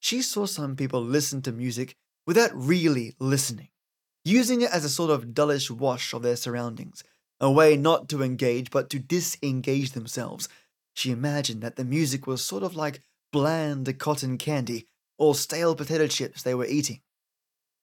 She 0.00 0.20
saw 0.20 0.46
some 0.46 0.76
people 0.76 1.02
listen 1.02 1.42
to 1.42 1.52
music 1.52 1.96
without 2.26 2.50
really 2.54 3.14
listening, 3.18 3.68
using 4.24 4.62
it 4.62 4.70
as 4.70 4.84
a 4.84 4.90
sort 4.90 5.10
of 5.10 5.34
dullish 5.34 5.70
wash 5.70 6.12
of 6.12 6.22
their 6.22 6.36
surroundings, 6.36 7.02
a 7.40 7.50
way 7.50 7.76
not 7.76 8.08
to 8.10 8.22
engage 8.22 8.70
but 8.70 8.90
to 8.90 8.98
disengage 8.98 9.92
themselves. 9.92 10.48
She 10.94 11.10
imagined 11.10 11.62
that 11.62 11.76
the 11.76 11.84
music 11.84 12.26
was 12.26 12.44
sort 12.44 12.62
of 12.62 12.76
like 12.76 13.02
bland 13.32 13.98
cotton 13.98 14.38
candy 14.38 14.86
or 15.18 15.34
stale 15.34 15.74
potato 15.74 16.06
chips 16.06 16.42
they 16.42 16.54
were 16.54 16.66
eating. 16.66 17.00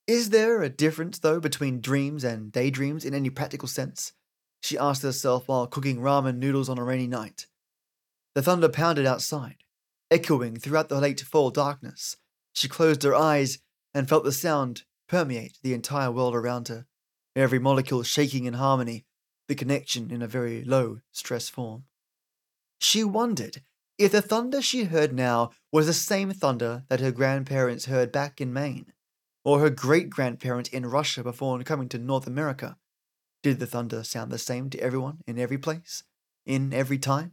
Is 0.09 0.31
there 0.31 0.63
a 0.63 0.69
difference, 0.69 1.19
though, 1.19 1.39
between 1.39 1.81
dreams 1.81 2.23
and 2.23 2.51
daydreams 2.51 3.05
in 3.05 3.13
any 3.13 3.29
practical 3.29 3.67
sense? 3.67 4.13
She 4.59 4.75
asked 4.75 5.03
herself 5.03 5.47
while 5.47 5.67
cooking 5.67 5.99
ramen 5.99 6.39
noodles 6.39 6.67
on 6.67 6.79
a 6.79 6.83
rainy 6.83 7.05
night. 7.05 7.45
The 8.33 8.41
thunder 8.41 8.69
pounded 8.69 9.05
outside, 9.05 9.57
echoing 10.09 10.55
throughout 10.55 10.89
the 10.89 10.99
late 10.99 11.21
fall 11.21 11.51
darkness. 11.51 12.17
She 12.53 12.67
closed 12.67 13.03
her 13.03 13.13
eyes 13.13 13.59
and 13.93 14.09
felt 14.09 14.23
the 14.23 14.31
sound 14.31 14.81
permeate 15.07 15.59
the 15.61 15.75
entire 15.75 16.11
world 16.11 16.33
around 16.33 16.69
her, 16.69 16.87
every 17.35 17.59
molecule 17.59 18.01
shaking 18.01 18.45
in 18.45 18.55
harmony, 18.55 19.05
the 19.47 19.53
connection 19.53 20.09
in 20.09 20.23
a 20.23 20.27
very 20.27 20.63
low 20.63 21.01
stress 21.11 21.49
form. 21.49 21.83
She 22.79 23.03
wondered 23.03 23.61
if 23.99 24.11
the 24.11 24.23
thunder 24.23 24.63
she 24.63 24.85
heard 24.85 25.13
now 25.13 25.51
was 25.71 25.85
the 25.85 25.93
same 25.93 26.31
thunder 26.31 26.85
that 26.89 26.99
her 26.99 27.11
grandparents 27.11 27.85
heard 27.85 28.11
back 28.11 28.41
in 28.41 28.51
Maine 28.51 28.91
or 29.49 29.62
her 29.62 29.71
great 29.71 30.12
grandparents 30.12 30.69
in 30.69 30.85
Russia 30.85 31.23
before 31.23 31.59
coming 31.63 31.89
to 31.89 31.97
North 31.97 32.27
America. 32.27 32.77
Did 33.41 33.57
the 33.57 33.65
thunder 33.65 34.03
sound 34.03 34.31
the 34.31 34.38
same 34.38 34.69
to 34.69 34.79
everyone 34.79 35.21
in 35.25 35.39
every 35.39 35.57
place, 35.57 36.03
in 36.45 36.71
every 36.71 36.99
time? 36.99 37.31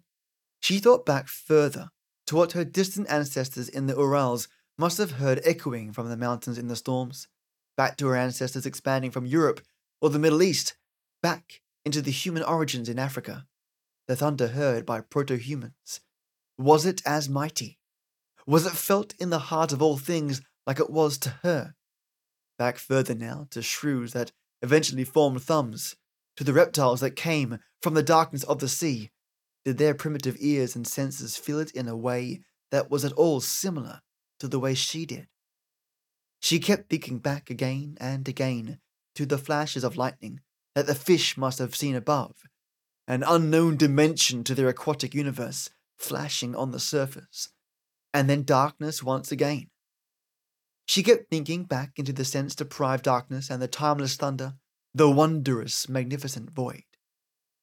She 0.60 0.78
thought 0.78 1.04
back 1.04 1.28
further 1.28 1.90
to 2.28 2.36
what 2.36 2.52
her 2.52 2.64
distant 2.64 3.10
ancestors 3.10 3.68
in 3.68 3.86
the 3.86 3.94
Urals 3.94 4.48
must 4.78 4.96
have 4.96 5.20
heard 5.20 5.42
echoing 5.44 5.92
from 5.92 6.08
the 6.08 6.16
mountains 6.16 6.56
in 6.56 6.68
the 6.68 6.74
storms, 6.74 7.28
back 7.76 7.98
to 7.98 8.06
her 8.06 8.16
ancestors 8.16 8.64
expanding 8.64 9.10
from 9.10 9.26
Europe 9.26 9.60
or 10.00 10.08
the 10.08 10.18
Middle 10.18 10.42
East, 10.42 10.74
back 11.22 11.60
into 11.84 12.00
the 12.00 12.10
human 12.10 12.42
origins 12.42 12.88
in 12.88 12.98
Africa. 12.98 13.44
The 14.08 14.16
thunder 14.16 14.48
heard 14.48 14.86
by 14.86 15.02
proto 15.02 15.36
humans. 15.36 16.00
Was 16.56 16.86
it 16.86 17.02
as 17.04 17.28
mighty? 17.28 17.78
Was 18.46 18.64
it 18.64 18.72
felt 18.72 19.12
in 19.18 19.28
the 19.28 19.50
heart 19.50 19.70
of 19.70 19.82
all 19.82 19.98
things 19.98 20.40
like 20.66 20.80
it 20.80 20.88
was 20.88 21.18
to 21.18 21.40
her? 21.42 21.74
Back 22.58 22.78
further 22.78 23.14
now 23.14 23.46
to 23.50 23.62
shrews 23.62 24.12
that 24.12 24.32
eventually 24.62 25.04
formed 25.04 25.42
thumbs, 25.42 25.96
to 26.36 26.44
the 26.44 26.52
reptiles 26.52 27.00
that 27.00 27.16
came 27.16 27.58
from 27.82 27.94
the 27.94 28.02
darkness 28.02 28.44
of 28.44 28.58
the 28.58 28.68
sea. 28.68 29.10
Did 29.64 29.78
their 29.78 29.94
primitive 29.94 30.36
ears 30.38 30.76
and 30.76 30.86
senses 30.86 31.36
feel 31.36 31.58
it 31.58 31.70
in 31.72 31.88
a 31.88 31.96
way 31.96 32.42
that 32.70 32.90
was 32.90 33.04
at 33.04 33.12
all 33.12 33.40
similar 33.40 34.00
to 34.40 34.48
the 34.48 34.60
way 34.60 34.74
she 34.74 35.06
did? 35.06 35.28
She 36.40 36.58
kept 36.58 36.88
thinking 36.88 37.18
back 37.18 37.50
again 37.50 37.96
and 38.00 38.28
again 38.28 38.78
to 39.14 39.26
the 39.26 39.38
flashes 39.38 39.82
of 39.82 39.96
lightning 39.96 40.40
that 40.74 40.86
the 40.86 40.94
fish 40.94 41.36
must 41.36 41.58
have 41.58 41.74
seen 41.74 41.96
above, 41.96 42.34
an 43.08 43.24
unknown 43.26 43.76
dimension 43.76 44.44
to 44.44 44.54
their 44.54 44.68
aquatic 44.68 45.14
universe 45.14 45.70
flashing 45.96 46.54
on 46.54 46.70
the 46.70 46.78
surface, 46.78 47.48
and 48.12 48.28
then 48.28 48.44
darkness 48.44 49.02
once 49.02 49.32
again 49.32 49.70
she 50.86 51.02
kept 51.02 51.28
thinking 51.28 51.64
back 51.64 51.92
into 51.96 52.12
the 52.12 52.24
sense 52.24 52.54
deprived 52.54 53.04
darkness 53.04 53.50
and 53.50 53.60
the 53.60 53.68
timeless 53.68 54.16
thunder, 54.16 54.54
the 54.94 55.10
wondrous, 55.10 55.88
magnificent 55.88 56.50
void. 56.50 56.84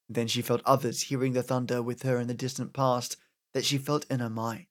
Then 0.09 0.27
she 0.27 0.41
felt 0.41 0.61
others 0.65 1.03
hearing 1.03 1.33
the 1.33 1.41
thunder 1.41 1.81
with 1.81 2.03
her 2.03 2.19
in 2.19 2.27
the 2.27 2.33
distant 2.33 2.73
past 2.73 3.17
that 3.53 3.65
she 3.65 3.77
felt 3.77 4.05
in 4.09 4.19
her 4.19 4.29
mind. 4.29 4.67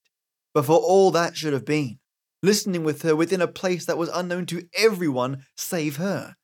Before 0.55 0.79
all 0.79 1.11
that 1.13 1.37
should 1.37 1.55
have 1.55 1.65
been, 1.65 1.99
listening 2.43 2.85
with 2.85 3.03
her 3.03 3.17
within 3.17 3.41
a 3.41 3.49
place 3.49 3.87
that 3.87 3.99
was 3.99 4.11
unknown 4.13 4.47
to 4.47 4.69
everyone 4.77 5.47
save 5.57 5.97
her. 5.97 6.37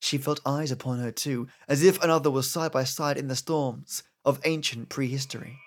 She 0.00 0.18
felt 0.18 0.40
eyes 0.46 0.70
upon 0.70 0.98
her 0.98 1.12
too, 1.12 1.48
as 1.68 1.82
if 1.82 2.02
another 2.02 2.30
was 2.30 2.50
side 2.50 2.72
by 2.72 2.84
side 2.84 3.18
in 3.18 3.28
the 3.28 3.36
storms 3.36 4.02
of 4.24 4.40
ancient 4.44 4.88
prehistory. 4.88 5.58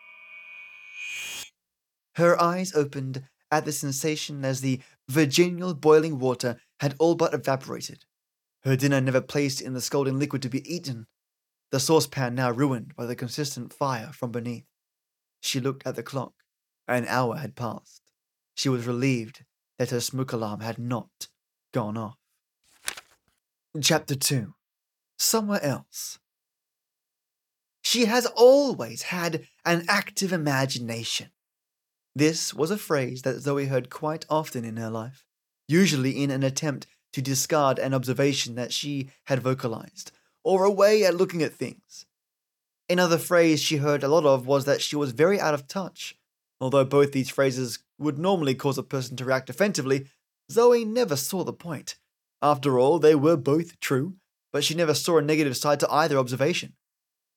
Her 2.15 2.39
eyes 2.41 2.73
opened 2.73 3.23
at 3.51 3.65
the 3.65 3.71
sensation 3.71 4.43
as 4.43 4.61
the 4.61 4.81
virginal 5.09 5.73
boiling 5.73 6.19
water 6.19 6.59
had 6.79 6.95
all 6.99 7.15
but 7.15 7.33
evaporated. 7.33 8.05
Her 8.63 8.75
dinner 8.75 9.01
never 9.01 9.21
placed 9.21 9.61
in 9.61 9.73
the 9.73 9.81
scalding 9.81 10.19
liquid 10.19 10.41
to 10.41 10.49
be 10.49 10.67
eaten, 10.71 11.07
the 11.71 11.79
saucepan 11.79 12.35
now 12.35 12.51
ruined 12.51 12.95
by 12.95 13.05
the 13.05 13.15
consistent 13.15 13.73
fire 13.73 14.11
from 14.13 14.31
beneath. 14.31 14.65
She 15.41 15.59
looked 15.59 15.85
at 15.85 15.95
the 15.95 16.03
clock. 16.03 16.33
An 16.87 17.05
hour 17.07 17.37
had 17.37 17.55
passed. 17.55 18.01
She 18.55 18.69
was 18.69 18.87
relieved 18.87 19.43
that 19.77 19.89
her 19.91 19.99
smoke 19.99 20.31
alarm 20.31 20.61
had 20.61 20.79
not 20.79 21.27
gone 21.73 21.97
off. 21.97 22.17
Chapter 23.81 24.15
2 24.15 24.53
Somewhere 25.17 25.61
Else 25.61 26.19
She 27.81 28.05
has 28.05 28.25
always 28.25 29.03
had 29.03 29.47
an 29.65 29.85
active 29.87 30.31
imagination. 30.31 31.29
This 32.17 32.51
was 32.51 32.71
a 32.71 32.79
phrase 32.79 33.21
that 33.21 33.41
Zoe 33.41 33.67
heard 33.67 33.91
quite 33.91 34.25
often 34.27 34.65
in 34.65 34.77
her 34.77 34.89
life, 34.89 35.23
usually 35.67 36.23
in 36.23 36.31
an 36.31 36.41
attempt 36.41 36.87
to 37.13 37.21
discard 37.21 37.77
an 37.77 37.93
observation 37.93 38.55
that 38.55 38.73
she 38.73 39.11
had 39.25 39.43
vocalized, 39.43 40.11
or 40.43 40.63
a 40.63 40.71
way 40.71 41.05
at 41.05 41.13
looking 41.13 41.43
at 41.43 41.53
things. 41.53 42.07
Another 42.89 43.19
phrase 43.19 43.61
she 43.61 43.77
heard 43.77 44.01
a 44.01 44.07
lot 44.07 44.25
of 44.25 44.47
was 44.47 44.65
that 44.65 44.81
she 44.81 44.95
was 44.95 45.11
very 45.11 45.39
out 45.39 45.53
of 45.53 45.67
touch. 45.67 46.17
Although 46.59 46.85
both 46.85 47.11
these 47.11 47.29
phrases 47.29 47.83
would 47.99 48.17
normally 48.17 48.55
cause 48.55 48.79
a 48.79 48.83
person 48.83 49.15
to 49.17 49.25
react 49.25 49.51
offensively, 49.51 50.07
Zoe 50.51 50.85
never 50.85 51.15
saw 51.15 51.43
the 51.43 51.53
point. 51.53 51.97
After 52.41 52.79
all, 52.79 52.97
they 52.97 53.13
were 53.13 53.37
both 53.37 53.79
true, 53.79 54.15
but 54.51 54.63
she 54.63 54.73
never 54.73 54.95
saw 54.95 55.19
a 55.19 55.21
negative 55.21 55.55
side 55.55 55.79
to 55.81 55.93
either 55.93 56.17
observation. 56.17 56.73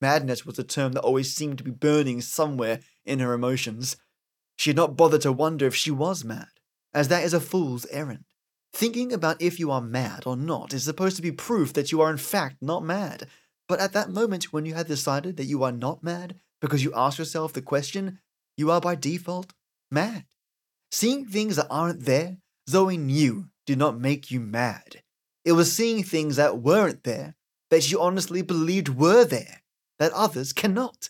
Madness 0.01 0.47
was 0.47 0.59
a 0.59 0.65
term 0.65 0.93
that 0.93 1.03
always 1.03 1.37
seemed 1.37 1.59
to 1.59 1.65
be 1.65 1.71
burning 1.71 2.23
somewhere 2.23 2.81
in 3.05 3.19
her 3.19 3.35
emotions, 3.35 3.99
she 4.61 4.69
had 4.69 4.77
not 4.77 4.95
bothered 4.95 5.23
to 5.23 5.33
wonder 5.33 5.67
if 5.67 5.75
she 5.75 5.91
was 5.91 6.23
mad, 6.23 6.51
as 6.93 7.09
that 7.09 7.25
is 7.25 7.33
a 7.33 7.41
fool's 7.41 7.87
errand. 7.87 8.27
Thinking 8.75 9.11
about 9.11 9.41
if 9.41 9.59
you 9.59 9.71
are 9.71 9.81
mad 9.81 10.25
or 10.27 10.37
not 10.37 10.75
is 10.75 10.85
supposed 10.85 11.17
to 11.17 11.23
be 11.23 11.33
proof 11.33 11.73
that 11.73 11.91
you 11.91 12.03
are 12.03 12.11
in 12.11 12.19
fact 12.19 12.57
not 12.61 12.85
mad. 12.85 13.27
But 13.67 13.81
at 13.81 13.95
that 13.95 14.11
moment 14.11 14.53
when 14.53 14.67
you 14.67 14.75
have 14.75 14.87
decided 14.87 15.39
that 15.39 15.47
you 15.47 15.63
are 15.63 15.73
not 15.73 16.05
mad 16.05 16.39
because 16.61 16.85
you 16.85 16.93
ask 16.95 17.19
yourself 17.19 17.55
the 17.55 17.63
question, 17.63 18.19
you 18.55 18.71
are 18.71 18.83
by 18.83 18.97
default 18.97 19.55
mad. 19.91 20.27
Seeing 20.93 21.25
things 21.25 21.57
that 21.57 21.69
aren't 21.71 22.05
there, 22.05 22.37
Zoe 22.69 22.99
knew 22.99 23.47
did 23.65 23.79
not 23.79 23.99
make 23.99 24.31
you 24.31 24.41
mad. 24.41 25.01
It 25.43 25.53
was 25.53 25.73
seeing 25.73 26.03
things 26.03 26.37
that 26.37 26.59
weren't 26.59 27.05
there 27.05 27.35
that 27.71 27.91
you 27.91 27.99
honestly 27.99 28.43
believed 28.43 28.91
were 28.91 29.25
there, 29.25 29.63
that 29.99 30.13
others 30.13 30.53
cannot. 30.53 31.09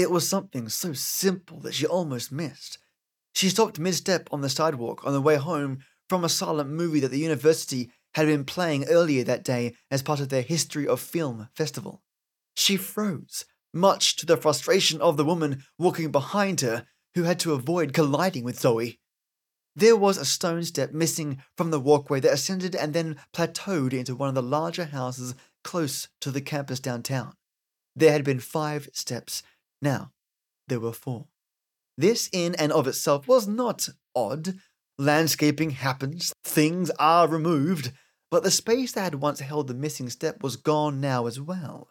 It 0.00 0.10
was 0.10 0.26
something 0.26 0.70
so 0.70 0.94
simple 0.94 1.60
that 1.60 1.74
she 1.74 1.84
almost 1.84 2.32
missed. 2.32 2.78
She 3.34 3.50
stopped 3.50 3.78
mid 3.78 3.94
step 3.94 4.30
on 4.32 4.40
the 4.40 4.48
sidewalk 4.48 5.04
on 5.04 5.12
the 5.12 5.20
way 5.20 5.36
home 5.36 5.80
from 6.08 6.24
a 6.24 6.28
silent 6.30 6.70
movie 6.70 7.00
that 7.00 7.10
the 7.10 7.18
university 7.18 7.90
had 8.14 8.24
been 8.24 8.46
playing 8.46 8.88
earlier 8.88 9.24
that 9.24 9.44
day 9.44 9.74
as 9.90 10.02
part 10.02 10.18
of 10.20 10.30
their 10.30 10.40
History 10.40 10.88
of 10.88 11.00
Film 11.00 11.50
festival. 11.54 12.02
She 12.56 12.78
froze, 12.78 13.44
much 13.74 14.16
to 14.16 14.24
the 14.24 14.38
frustration 14.38 15.02
of 15.02 15.18
the 15.18 15.24
woman 15.24 15.64
walking 15.78 16.10
behind 16.10 16.62
her 16.62 16.86
who 17.14 17.24
had 17.24 17.38
to 17.40 17.52
avoid 17.52 17.92
colliding 17.92 18.42
with 18.42 18.58
Zoe. 18.58 19.00
There 19.76 19.96
was 19.96 20.16
a 20.16 20.24
stone 20.24 20.64
step 20.64 20.92
missing 20.92 21.42
from 21.58 21.70
the 21.70 21.78
walkway 21.78 22.20
that 22.20 22.32
ascended 22.32 22.74
and 22.74 22.94
then 22.94 23.18
plateaued 23.34 23.92
into 23.92 24.16
one 24.16 24.30
of 24.30 24.34
the 24.34 24.42
larger 24.42 24.86
houses 24.86 25.34
close 25.62 26.08
to 26.22 26.30
the 26.30 26.40
campus 26.40 26.80
downtown. 26.80 27.34
There 27.94 28.12
had 28.12 28.24
been 28.24 28.40
five 28.40 28.88
steps 28.94 29.42
now, 29.82 30.12
there 30.68 30.80
were 30.80 30.92
four. 30.92 31.28
This, 31.96 32.28
in 32.32 32.54
and 32.54 32.72
of 32.72 32.86
itself, 32.86 33.28
was 33.28 33.46
not 33.46 33.88
odd. 34.14 34.54
Landscaping 34.98 35.70
happens, 35.70 36.32
things 36.44 36.90
are 36.98 37.26
removed, 37.26 37.92
but 38.30 38.42
the 38.42 38.50
space 38.50 38.92
that 38.92 39.02
had 39.02 39.14
once 39.16 39.40
held 39.40 39.66
the 39.66 39.74
missing 39.74 40.10
step 40.10 40.42
was 40.42 40.56
gone 40.56 41.00
now 41.00 41.26
as 41.26 41.40
well. 41.40 41.88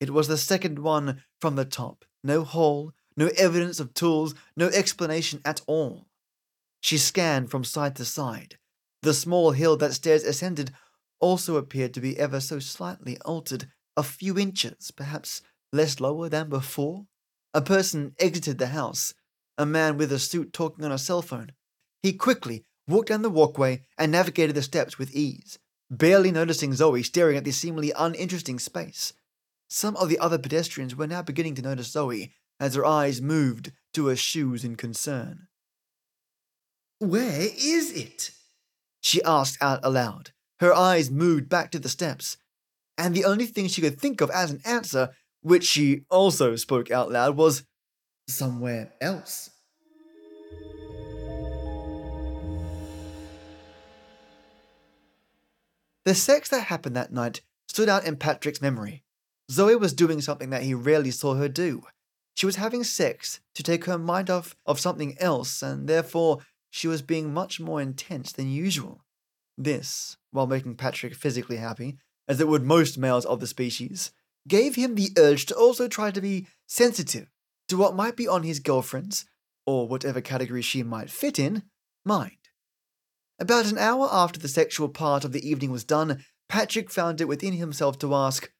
It 0.00 0.10
was 0.10 0.28
the 0.28 0.36
second 0.36 0.78
one 0.78 1.22
from 1.40 1.56
the 1.56 1.64
top. 1.64 2.04
No 2.24 2.42
hole, 2.44 2.92
no 3.16 3.30
evidence 3.36 3.80
of 3.80 3.94
tools, 3.94 4.34
no 4.56 4.68
explanation 4.68 5.40
at 5.44 5.60
all. 5.66 6.08
She 6.80 6.98
scanned 6.98 7.50
from 7.50 7.64
side 7.64 7.96
to 7.96 8.04
side. 8.04 8.58
The 9.02 9.14
small 9.14 9.52
hill 9.52 9.76
that 9.76 9.94
stairs 9.94 10.24
ascended 10.24 10.72
also 11.20 11.56
appeared 11.56 11.94
to 11.94 12.00
be 12.00 12.18
ever 12.18 12.40
so 12.40 12.58
slightly 12.58 13.18
altered, 13.20 13.68
a 13.96 14.02
few 14.02 14.38
inches, 14.38 14.90
perhaps 14.90 15.42
less 15.72 16.00
lower 16.00 16.28
than 16.28 16.48
before. 16.48 17.06
A 17.52 17.60
person 17.60 18.14
exited 18.18 18.58
the 18.58 18.68
house, 18.68 19.12
a 19.58 19.66
man 19.66 19.96
with 19.96 20.12
a 20.12 20.18
suit 20.18 20.52
talking 20.52 20.84
on 20.84 20.92
a 20.92 20.98
cell 20.98 21.22
phone. 21.22 21.52
He 22.02 22.12
quickly 22.12 22.64
walked 22.86 23.08
down 23.08 23.22
the 23.22 23.30
walkway 23.30 23.82
and 23.98 24.12
navigated 24.12 24.56
the 24.56 24.62
steps 24.62 24.98
with 24.98 25.14
ease, 25.14 25.58
barely 25.90 26.30
noticing 26.30 26.72
Zoe 26.74 27.02
staring 27.02 27.36
at 27.36 27.44
the 27.44 27.50
seemingly 27.50 27.92
uninteresting 27.96 28.58
space. 28.58 29.12
Some 29.68 29.96
of 29.96 30.08
the 30.08 30.18
other 30.18 30.38
pedestrians 30.38 30.96
were 30.96 31.06
now 31.06 31.22
beginning 31.22 31.54
to 31.56 31.62
notice 31.62 31.92
Zoe 31.92 32.32
as 32.58 32.74
her 32.74 32.84
eyes 32.84 33.20
moved 33.20 33.72
to 33.94 34.06
her 34.06 34.16
shoes 34.16 34.64
in 34.64 34.76
concern. 34.76 35.48
Where 36.98 37.40
is 37.40 37.92
it? 37.92 38.32
She 39.00 39.22
asked 39.22 39.58
out 39.60 39.80
aloud. 39.82 40.32
Her 40.60 40.74
eyes 40.74 41.10
moved 41.10 41.48
back 41.48 41.70
to 41.70 41.78
the 41.78 41.88
steps, 41.88 42.36
and 42.98 43.14
the 43.14 43.24
only 43.24 43.46
thing 43.46 43.66
she 43.66 43.80
could 43.80 43.98
think 43.98 44.20
of 44.20 44.30
as 44.30 44.50
an 44.50 44.60
answer, 44.64 45.10
which 45.42 45.64
she 45.64 46.02
also 46.10 46.56
spoke 46.56 46.90
out 46.90 47.10
loud, 47.10 47.36
was 47.36 47.64
somewhere 48.28 48.92
else. 49.00 49.50
The 56.04 56.14
sex 56.14 56.48
that 56.48 56.64
happened 56.64 56.96
that 56.96 57.12
night 57.12 57.42
stood 57.68 57.88
out 57.88 58.04
in 58.04 58.16
Patrick's 58.16 58.62
memory. 58.62 59.04
Zoe 59.50 59.76
was 59.76 59.92
doing 59.92 60.20
something 60.20 60.50
that 60.50 60.62
he 60.62 60.74
rarely 60.74 61.10
saw 61.10 61.34
her 61.34 61.48
do. 61.48 61.82
She 62.34 62.46
was 62.46 62.56
having 62.56 62.84
sex 62.84 63.40
to 63.54 63.62
take 63.62 63.84
her 63.84 63.98
mind 63.98 64.30
off 64.30 64.56
of 64.64 64.80
something 64.80 65.16
else, 65.18 65.62
and 65.62 65.88
therefore 65.88 66.38
she 66.70 66.88
was 66.88 67.02
being 67.02 67.34
much 67.34 67.60
more 67.60 67.82
intense 67.82 68.32
than 68.32 68.48
usual. 68.48 69.04
This, 69.58 70.16
while 70.30 70.46
making 70.46 70.76
Patrick 70.76 71.14
physically 71.14 71.56
happy, 71.56 71.98
as 72.26 72.40
it 72.40 72.48
would 72.48 72.62
most 72.62 72.96
males 72.96 73.26
of 73.26 73.40
the 73.40 73.46
species, 73.46 74.12
gave 74.48 74.74
him 74.74 74.94
the 74.94 75.10
urge 75.18 75.46
to 75.46 75.54
also 75.54 75.88
try 75.88 76.10
to 76.10 76.20
be 76.20 76.46
sensitive 76.66 77.28
to 77.68 77.76
what 77.76 77.94
might 77.94 78.16
be 78.16 78.26
on 78.26 78.42
his 78.42 78.58
girlfriend's, 78.58 79.24
or 79.66 79.86
whatever 79.86 80.20
category 80.20 80.62
she 80.62 80.82
might 80.82 81.10
fit 81.10 81.38
in, 81.38 81.62
mind. 82.04 82.32
About 83.38 83.70
an 83.70 83.78
hour 83.78 84.08
after 84.10 84.40
the 84.40 84.48
sexual 84.48 84.88
part 84.88 85.24
of 85.24 85.32
the 85.32 85.48
evening 85.48 85.70
was 85.70 85.84
done, 85.84 86.24
Patrick 86.48 86.90
found 86.90 87.20
it 87.20 87.28
within 87.28 87.54
himself 87.54 87.98
to 88.00 88.14
ask, 88.14 88.50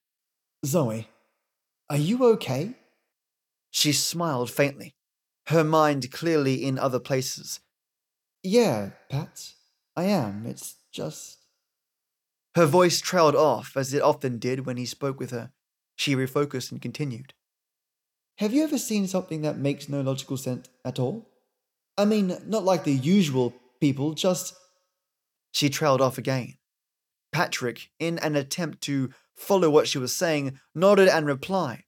Zoe, 0.65 1.09
are 1.89 1.97
you 1.97 2.25
okay? 2.33 2.75
She 3.71 3.93
smiled 3.93 4.51
faintly, 4.51 4.95
her 5.49 5.65
mind 5.65 6.13
clearly 6.13 6.65
in 6.65 6.79
other 6.79 7.01
places. 7.01 7.61
Yeah, 8.43 8.91
Pat, 9.09 9.53
I 9.97 10.05
am. 10.05 10.47
It's 10.47 10.77
just. 10.93 11.39
Her 12.55 12.67
voice 12.67 13.01
trailed 13.01 13.37
off, 13.37 13.77
as 13.77 13.93
it 13.93 14.03
often 14.03 14.39
did 14.39 14.67
when 14.67 14.77
he 14.77 14.87
spoke 14.87 15.19
with 15.19 15.31
her. 15.31 15.51
She 16.01 16.17
refocused 16.17 16.73
and 16.73 16.81
continued. 16.81 17.35
Have 18.39 18.55
you 18.55 18.65
ever 18.65 18.79
seen 18.79 19.07
something 19.07 19.43
that 19.43 19.59
makes 19.59 19.87
no 19.87 20.01
logical 20.01 20.39
sense 20.39 20.67
at 20.83 20.99
all? 20.99 21.29
I 21.99 22.07
mean, 22.07 22.39
not 22.47 22.65
like 22.65 22.85
the 22.85 22.95
usual 22.95 23.53
people, 23.83 24.15
just. 24.15 24.55
She 25.53 25.69
trailed 25.69 26.01
off 26.01 26.17
again. 26.17 26.55
Patrick, 27.33 27.91
in 27.99 28.19
an 28.21 28.35
attempt 28.35 28.81
to 28.85 29.11
follow 29.37 29.69
what 29.69 29.89
she 29.89 29.99
was 29.99 30.17
saying, 30.17 30.59
nodded 30.75 31.09
and 31.11 31.27
replied. 31.27 31.85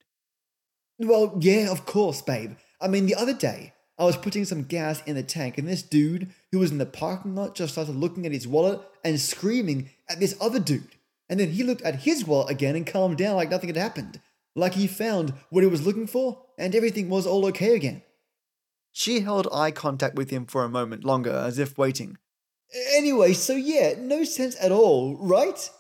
Well, 0.99 1.39
yeah, 1.41 1.73
of 1.73 1.87
course, 1.87 2.21
babe. 2.21 2.57
I 2.83 2.89
mean, 2.89 3.07
the 3.07 3.15
other 3.15 3.33
day, 3.33 3.73
I 3.99 4.05
was 4.05 4.19
putting 4.19 4.45
some 4.45 4.65
gas 4.65 5.03
in 5.07 5.17
the 5.17 5.23
tank, 5.23 5.57
and 5.57 5.67
this 5.67 5.83
dude 5.83 6.35
who 6.51 6.59
was 6.59 6.71
in 6.71 6.77
the 6.77 6.85
parking 6.85 7.35
lot 7.35 7.55
just 7.55 7.73
started 7.73 7.97
looking 7.97 8.27
at 8.27 8.33
his 8.33 8.47
wallet 8.47 8.79
and 9.03 9.19
screaming 9.19 9.89
at 10.07 10.21
this 10.21 10.37
other 10.39 10.61
dude. 10.61 10.97
And 11.33 11.41
then 11.41 11.53
he 11.53 11.63
looked 11.63 11.81
at 11.81 12.01
his 12.01 12.27
wallet 12.27 12.51
again 12.51 12.77
and 12.77 12.87
calmed 12.87 13.17
down 13.17 13.37
like 13.37 13.49
nothing 13.49 13.71
had 13.71 13.77
happened, 13.79 14.21
like 14.55 14.75
he 14.75 14.87
found 14.87 15.33
what 15.49 15.63
he 15.63 15.67
was 15.67 15.87
looking 15.87 16.07
for, 16.07 16.45
and 16.59 16.75
everything 16.75 17.09
was 17.09 17.27
all 17.27 17.47
okay 17.47 17.75
again. 17.75 18.03
She 18.93 19.21
held 19.21 19.49
eye 19.51 19.71
contact 19.71 20.15
with 20.15 20.29
him 20.29 20.45
for 20.45 20.63
a 20.63 20.69
moment 20.69 21.05
longer, 21.05 21.33
as 21.33 21.59
if 21.59 21.79
waiting. 21.79 22.19
Anyway, 22.95 23.33
so 23.33 23.55
yeah, 23.55 23.95
no 23.97 24.25
sense 24.25 24.59
at 24.61 24.73
all, 24.73 25.17
right? 25.17 25.71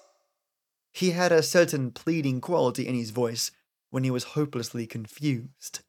He 0.91 1.11
had 1.11 1.33
a 1.33 1.43
certain 1.43 1.91
pleading 1.91 2.41
quality 2.41 2.88
in 2.88 2.95
his 2.95 3.11
voice 3.11 3.51
when 3.91 4.05
he 4.05 4.11
was 4.11 4.33
hopelessly 4.33 4.87
confused. 4.87 5.81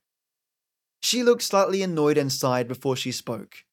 She 1.01 1.23
looked 1.23 1.41
slightly 1.41 1.81
annoyed 1.81 2.17
and 2.17 2.33
sighed 2.33 2.67
before 2.67 2.97
she 2.97 3.13
spoke. 3.13 3.63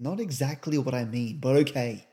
Not 0.00 0.20
exactly 0.20 0.78
what 0.78 0.94
I 0.94 1.04
mean, 1.04 1.36
but 1.38 1.54
okay. 1.56 2.06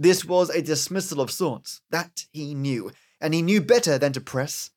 This 0.00 0.24
was 0.24 0.48
a 0.48 0.62
dismissal 0.62 1.20
of 1.20 1.30
sorts, 1.30 1.82
that 1.90 2.24
he 2.32 2.54
knew, 2.54 2.90
and 3.20 3.34
he 3.34 3.42
knew 3.42 3.60
better 3.60 3.98
than 3.98 4.14
to 4.14 4.20
press. 4.22 4.70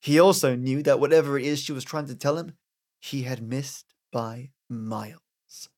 He 0.00 0.18
also 0.18 0.56
knew 0.56 0.82
that 0.84 0.98
whatever 0.98 1.38
it 1.38 1.44
is 1.44 1.60
she 1.60 1.72
was 1.72 1.84
trying 1.84 2.06
to 2.06 2.14
tell 2.14 2.38
him, 2.38 2.54
he 2.98 3.24
had 3.24 3.42
missed 3.42 3.92
by 4.10 4.52
miles. 4.70 5.68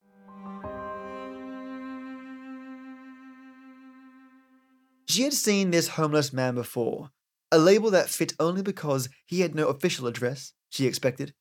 She 5.09 5.25
had 5.25 5.35
seen 5.35 5.73
this 5.73 5.89
homeless 5.89 6.33
man 6.33 6.55
before, 6.55 7.11
a 7.51 7.59
label 7.59 7.91
that 7.91 8.09
fit 8.09 8.35
only 8.39 8.63
because 8.63 9.09
he 9.27 9.41
had 9.41 9.57
no 9.57 9.67
official 9.67 10.07
address, 10.07 10.53
she 10.69 10.87
expected. 10.87 11.35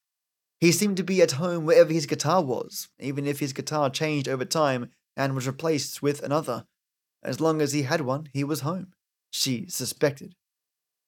He 0.60 0.72
seemed 0.72 0.98
to 0.98 1.04
be 1.04 1.22
at 1.22 1.34
home 1.34 1.64
wherever 1.64 1.94
his 1.94 2.08
guitar 2.08 2.44
was, 2.44 2.90
even 3.00 3.28
if 3.28 3.40
his 3.40 3.54
guitar 3.54 3.92
changed 3.92 4.28
over 4.28 4.46
time 4.46 4.90
and 5.16 5.36
was 5.36 5.46
replaced 5.46 6.02
with 6.02 6.24
another. 6.24 6.66
As 7.26 7.42
long 7.42 7.60
as 7.60 7.74
he 7.74 7.82
had 7.82 8.02
one, 8.02 8.30
he 8.34 8.44
was 8.44 8.62
home, 8.62 8.94
she 9.32 9.66
suspected. 9.68 10.36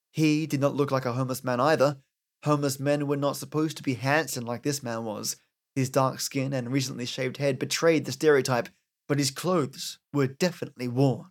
He 0.09 0.47
did 0.47 0.59
not 0.59 0.73
look 0.73 0.89
like 0.89 1.05
a 1.05 1.13
homeless 1.13 1.43
man 1.43 1.59
either. 1.59 1.97
Homeless 2.43 2.79
men 2.79 3.05
were 3.05 3.15
not 3.15 3.37
supposed 3.37 3.77
to 3.77 3.83
be 3.83 3.93
handsome 3.93 4.43
like 4.43 4.63
this 4.63 4.81
man 4.81 5.05
was. 5.05 5.35
His 5.75 5.91
dark 5.91 6.19
skin 6.19 6.53
and 6.53 6.71
recently 6.71 7.05
shaved 7.05 7.37
head 7.37 7.59
betrayed 7.59 8.05
the 8.05 8.11
stereotype, 8.11 8.69
but 9.07 9.19
his 9.19 9.29
clothes 9.29 9.99
were 10.11 10.25
definitely 10.25 10.87
worn. 10.87 11.27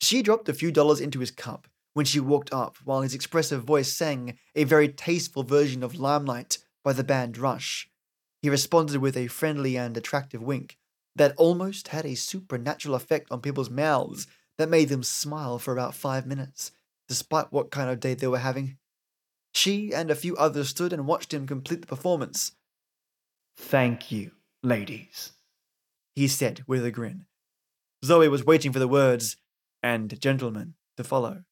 She 0.00 0.22
dropped 0.22 0.48
a 0.48 0.54
few 0.54 0.70
dollars 0.70 1.00
into 1.00 1.18
his 1.18 1.32
cup 1.32 1.66
when 1.94 2.06
she 2.06 2.20
walked 2.20 2.52
up 2.52 2.76
while 2.84 3.00
his 3.00 3.14
expressive 3.14 3.64
voice 3.64 3.92
sang 3.92 4.38
a 4.54 4.62
very 4.62 4.88
tasteful 4.88 5.42
version 5.42 5.82
of 5.82 5.98
Limelight 5.98 6.58
by 6.84 6.92
the 6.92 7.02
band 7.02 7.38
Rush. 7.38 7.88
He 8.40 8.48
responded 8.50 8.98
with 8.98 9.16
a 9.16 9.26
friendly 9.26 9.76
and 9.76 9.96
attractive 9.96 10.42
wink 10.42 10.78
that 11.16 11.34
almost 11.36 11.88
had 11.88 12.04
a 12.04 12.14
supernatural 12.14 12.94
effect 12.94 13.30
on 13.30 13.40
people's 13.40 13.70
mouths 13.70 14.26
that 14.58 14.68
made 14.68 14.88
them 14.88 15.02
smile 15.02 15.58
for 15.58 15.72
about 15.72 15.94
five 15.94 16.26
minutes, 16.26 16.72
despite 17.08 17.52
what 17.52 17.70
kind 17.70 17.90
of 17.90 18.00
day 18.00 18.14
they 18.14 18.26
were 18.26 18.38
having. 18.38 18.78
She 19.52 19.92
and 19.92 20.10
a 20.10 20.16
few 20.16 20.36
others 20.36 20.68
stood 20.68 20.92
and 20.92 21.06
watched 21.06 21.32
him 21.32 21.46
complete 21.46 21.80
the 21.80 21.86
performance. 21.86 22.52
Thank 23.56 24.10
you, 24.10 24.32
ladies, 24.62 25.32
he 26.14 26.26
said 26.26 26.64
with 26.66 26.84
a 26.84 26.90
grin. 26.90 27.26
Zoe 28.04 28.28
was 28.28 28.44
waiting 28.44 28.72
for 28.72 28.80
the 28.80 28.88
words, 28.88 29.36
and 29.82 30.20
gentlemen, 30.20 30.74
to 30.96 31.04
follow 31.04 31.44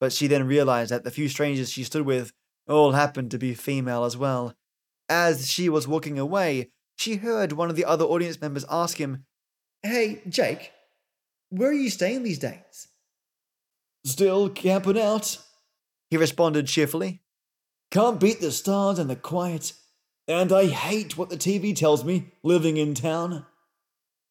but 0.00 0.12
she 0.12 0.26
then 0.26 0.46
realized 0.46 0.90
that 0.90 1.04
the 1.04 1.10
few 1.10 1.28
strangers 1.28 1.70
she 1.70 1.84
stood 1.84 2.04
with 2.04 2.32
all 2.68 2.92
happened 2.92 3.30
to 3.30 3.38
be 3.38 3.54
female 3.54 4.04
as 4.04 4.16
well. 4.16 4.54
As 5.08 5.50
she 5.50 5.68
was 5.68 5.86
walking 5.86 6.18
away, 6.18 6.70
she 6.96 7.16
heard 7.16 7.52
one 7.52 7.70
of 7.70 7.76
the 7.76 7.84
other 7.84 8.04
audience 8.04 8.40
members 8.40 8.64
ask 8.70 8.98
him, 8.98 9.24
Hey, 9.82 10.22
Jake, 10.28 10.72
where 11.50 11.70
are 11.70 11.74
you 11.74 11.90
staying 11.90 12.22
these 12.22 12.38
days? 12.38 12.88
Still 14.04 14.48
camping 14.48 14.98
out, 14.98 15.38
he 16.10 16.16
responded 16.16 16.66
cheerfully. 16.66 17.22
Can't 17.90 18.20
beat 18.20 18.40
the 18.40 18.50
stars 18.50 18.98
and 18.98 19.08
the 19.08 19.16
quiet, 19.16 19.72
and 20.26 20.52
I 20.52 20.66
hate 20.66 21.16
what 21.16 21.28
the 21.28 21.36
TV 21.36 21.74
tells 21.74 22.04
me 22.04 22.32
living 22.42 22.76
in 22.76 22.94
town. 22.94 23.46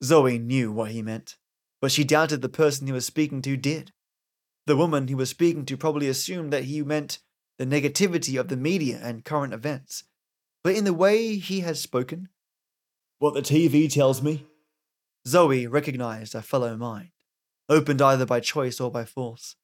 Zoe 0.03 0.37
knew 0.37 0.71
what 0.71 0.91
he 0.91 1.01
meant, 1.01 1.37
but 1.81 1.91
she 1.91 2.03
doubted 2.03 2.41
the 2.41 2.49
person 2.49 2.87
he 2.87 2.93
was 2.93 3.05
speaking 3.05 3.41
to 3.43 3.55
did. 3.55 3.91
The 4.65 4.75
woman 4.75 5.07
he 5.07 5.15
was 5.15 5.29
speaking 5.29 5.65
to 5.65 5.77
probably 5.77 6.07
assumed 6.07 6.51
that 6.51 6.65
he 6.65 6.81
meant 6.81 7.19
the 7.57 7.65
negativity 7.65 8.39
of 8.39 8.49
the 8.49 8.57
media 8.57 8.99
and 9.01 9.23
current 9.23 9.53
events. 9.53 10.03
But 10.63 10.75
in 10.75 10.83
the 10.83 10.93
way 10.93 11.37
he 11.37 11.61
had 11.61 11.77
spoken, 11.77 12.29
what 13.19 13.33
the 13.33 13.41
TV 13.41 13.91
tells 13.91 14.21
me, 14.21 14.45
Zoe 15.27 15.67
recognized 15.67 16.35
a 16.35 16.41
fellow 16.41 16.77
mind, 16.77 17.09
opened 17.69 18.01
either 18.01 18.25
by 18.25 18.39
choice 18.39 18.79
or 18.79 18.91
by 18.91 19.05
force. 19.05 19.55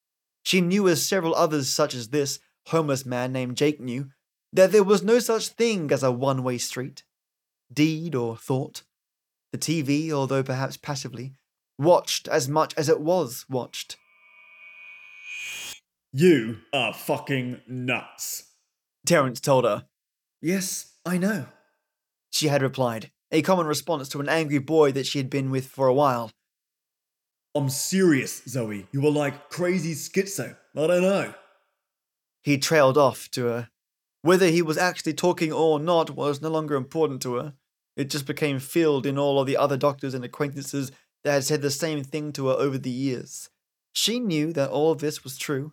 She 0.42 0.60
knew, 0.60 0.88
as 0.88 1.06
several 1.06 1.34
others 1.34 1.72
such 1.72 1.94
as 1.94 2.08
this 2.08 2.40
homeless 2.66 3.06
man 3.06 3.32
named 3.32 3.56
Jake 3.56 3.80
knew, 3.80 4.10
that 4.52 4.72
there 4.72 4.82
was 4.82 5.02
no 5.02 5.18
such 5.18 5.48
thing 5.48 5.90
as 5.92 6.02
a 6.02 6.10
one 6.10 6.42
way 6.42 6.58
street. 6.58 7.04
Deed 7.72 8.14
or 8.14 8.36
thought. 8.36 8.82
The 9.52 9.58
TV, 9.58 10.10
although 10.10 10.42
perhaps 10.42 10.76
passively, 10.76 11.34
watched 11.78 12.28
as 12.28 12.48
much 12.48 12.74
as 12.76 12.88
it 12.88 13.00
was 13.00 13.46
watched. 13.48 13.96
You 16.12 16.58
are 16.72 16.92
fucking 16.92 17.62
nuts. 17.66 18.44
Terence 19.06 19.40
told 19.40 19.64
her. 19.64 19.86
Yes, 20.42 20.94
I 21.06 21.18
know. 21.18 21.46
She 22.30 22.48
had 22.48 22.62
replied, 22.62 23.10
a 23.32 23.42
common 23.42 23.66
response 23.66 24.08
to 24.10 24.20
an 24.20 24.28
angry 24.28 24.58
boy 24.58 24.92
that 24.92 25.06
she 25.06 25.18
had 25.18 25.30
been 25.30 25.50
with 25.50 25.66
for 25.66 25.88
a 25.88 25.94
while. 25.94 26.30
I'm 27.54 27.70
serious, 27.70 28.42
Zoe. 28.46 28.86
You 28.92 29.00
were 29.00 29.10
like 29.10 29.48
crazy 29.50 29.94
schizo. 29.94 30.56
I 30.76 30.86
don't 30.86 31.02
know. 31.02 31.34
He 32.42 32.58
trailed 32.58 32.98
off 32.98 33.30
to 33.32 33.46
her. 33.46 33.68
Whether 34.20 34.46
he 34.46 34.62
was 34.62 34.78
actually 34.78 35.14
talking 35.14 35.52
or 35.52 35.80
not 35.80 36.10
was 36.10 36.40
no 36.40 36.50
longer 36.50 36.76
important 36.76 37.22
to 37.22 37.34
her. 37.34 37.54
It 37.96 38.10
just 38.10 38.26
became 38.26 38.58
filled 38.58 39.04
in 39.04 39.18
all 39.18 39.40
of 39.40 39.46
the 39.46 39.56
other 39.56 39.76
doctors 39.76 40.14
and 40.14 40.24
acquaintances 40.24 40.92
that 41.24 41.32
had 41.32 41.44
said 41.44 41.62
the 41.62 41.70
same 41.70 42.04
thing 42.04 42.32
to 42.32 42.48
her 42.48 42.54
over 42.54 42.78
the 42.78 42.90
years. 42.90 43.48
She 43.92 44.20
knew 44.20 44.52
that 44.52 44.70
all 44.70 44.92
of 44.92 45.00
this 45.00 45.24
was 45.24 45.36
true, 45.36 45.72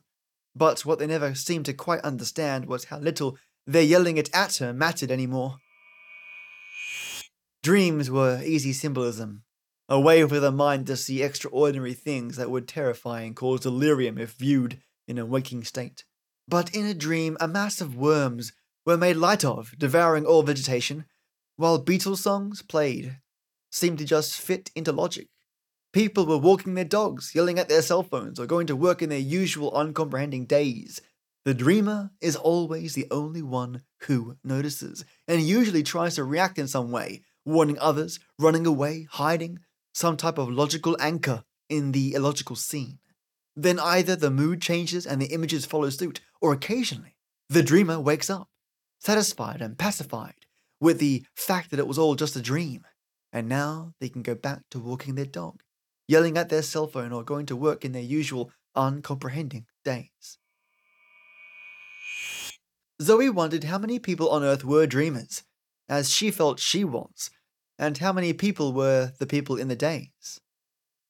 but 0.56 0.86
what 0.86 1.00
they 1.00 1.08
never 1.08 1.36
seemed 1.36 1.66
to 1.66 1.74
quite 1.74 2.02
understand 2.02 2.66
was 2.66 2.86
how 2.86 3.00
little 3.00 3.38
their 3.66 3.84
yelling 3.84 4.18
it 4.18 4.30
at 4.34 4.58
her 4.58 4.74
mattered 4.74 5.12
anymore. 5.12 5.58
Dreams 7.62 8.10
were 8.10 8.42
easy 8.42 8.72
symbolism, 8.72 9.44
a 9.90 10.00
way 10.00 10.26
for 10.26 10.40
the 10.40 10.52
mind 10.52 10.88
to 10.88 10.96
see 10.96 11.22
extraordinary 11.22 11.94
things 11.94 12.38
that 12.38 12.50
would 12.50 12.70
terrify 12.70 13.22
and 13.22 13.36
cause 13.36 13.60
delirium 13.60 14.18
if 14.18 14.32
viewed 14.32 14.82
in 15.10 15.18
a 15.18 15.26
waking 15.26 15.66
state. 15.66 16.06
But 16.48 16.74
in 16.74 16.86
a 16.86 16.94
dream, 16.94 17.36
a 17.42 17.50
mass 17.50 17.82
of 17.82 17.98
worms 17.98 18.54
were 18.86 18.98
made 18.98 19.18
light 19.18 19.44
of, 19.44 19.74
devouring 19.78 20.26
all 20.26 20.42
vegetation, 20.42 21.04
while 21.58 21.84
Beatles 21.84 22.20
songs 22.20 22.62
played 22.62 23.18
seemed 23.70 23.98
to 23.98 24.06
just 24.06 24.40
fit 24.40 24.72
into 24.74 24.94
logic. 24.94 25.28
People 25.92 26.26
were 26.26 26.38
walking 26.38 26.76
their 26.76 26.86
dogs, 26.86 27.34
yelling 27.36 27.60
at 27.60 27.68
their 27.68 27.82
cell 27.82 28.04
phones, 28.04 28.40
or 28.40 28.46
going 28.46 28.68
to 28.68 28.76
work 28.76 29.02
in 29.02 29.10
their 29.10 29.20
usual 29.20 29.76
uncomprehending 29.76 30.46
daze. 30.46 31.02
The 31.44 31.54
dreamer 31.54 32.12
is 32.22 32.36
always 32.38 32.94
the 32.94 33.08
only 33.12 33.42
one 33.42 33.82
who 34.04 34.38
notices, 34.46 35.04
and 35.28 35.42
usually 35.42 35.84
tries 35.84 36.16
to 36.16 36.24
react 36.24 36.58
in 36.58 36.68
some 36.68 36.92
way, 36.92 37.24
warning 37.46 37.78
others, 37.80 38.20
running 38.38 38.66
away, 38.66 39.08
hiding, 39.12 39.60
some 39.94 40.18
type 40.18 40.38
of 40.38 40.50
logical 40.50 40.96
anchor 41.00 41.44
in 41.70 41.92
the 41.92 42.14
illogical 42.14 42.56
scene. 42.56 43.00
Then 43.56 43.80
either 43.80 44.16
the 44.16 44.32
mood 44.32 44.62
changes 44.62 45.06
and 45.06 45.22
the 45.22 45.34
images 45.34 45.66
follow 45.66 45.90
suit, 45.90 46.22
or 46.42 46.54
occasionally, 46.54 47.16
the 47.50 47.64
dreamer 47.64 48.00
wakes 48.00 48.30
up, 48.30 48.48
satisfied 49.00 49.62
and 49.62 49.78
pacified 49.78 50.46
with 50.80 51.00
the 51.00 51.26
fact 51.36 51.72
that 51.72 51.80
it 51.80 51.88
was 51.88 51.98
all 51.98 52.16
just 52.16 52.36
a 52.36 52.42
dream, 52.42 52.86
and 53.34 53.50
now 53.50 53.94
they 54.00 54.10
can 54.10 54.22
go 54.22 54.36
back 54.36 54.62
to 54.72 54.80
walking 54.80 55.16
their 55.16 55.26
dog, 55.26 55.62
yelling 56.08 56.38
at 56.38 56.50
their 56.50 56.62
cell 56.62 56.88
phone, 56.88 57.12
or 57.12 57.24
going 57.24 57.46
to 57.48 57.56
work 57.56 57.84
in 57.84 57.92
their 57.92 58.02
usual 58.02 58.52
uncomprehending 58.76 59.66
daze. 59.84 60.38
Zoe 63.02 63.30
wondered 63.30 63.66
how 63.66 63.78
many 63.78 64.00
people 64.00 64.30
on 64.30 64.44
Earth 64.44 64.64
were 64.64 64.86
dreamers, 64.86 65.44
as 65.90 66.10
she 66.10 66.32
felt 66.32 66.60
she 66.60 66.84
was, 66.84 67.32
and 67.78 67.98
how 67.98 68.14
many 68.14 68.32
people 68.32 68.72
were 68.72 69.12
the 69.18 69.26
people 69.26 69.58
in 69.58 69.68
the 69.68 69.76
daze. 69.76 70.40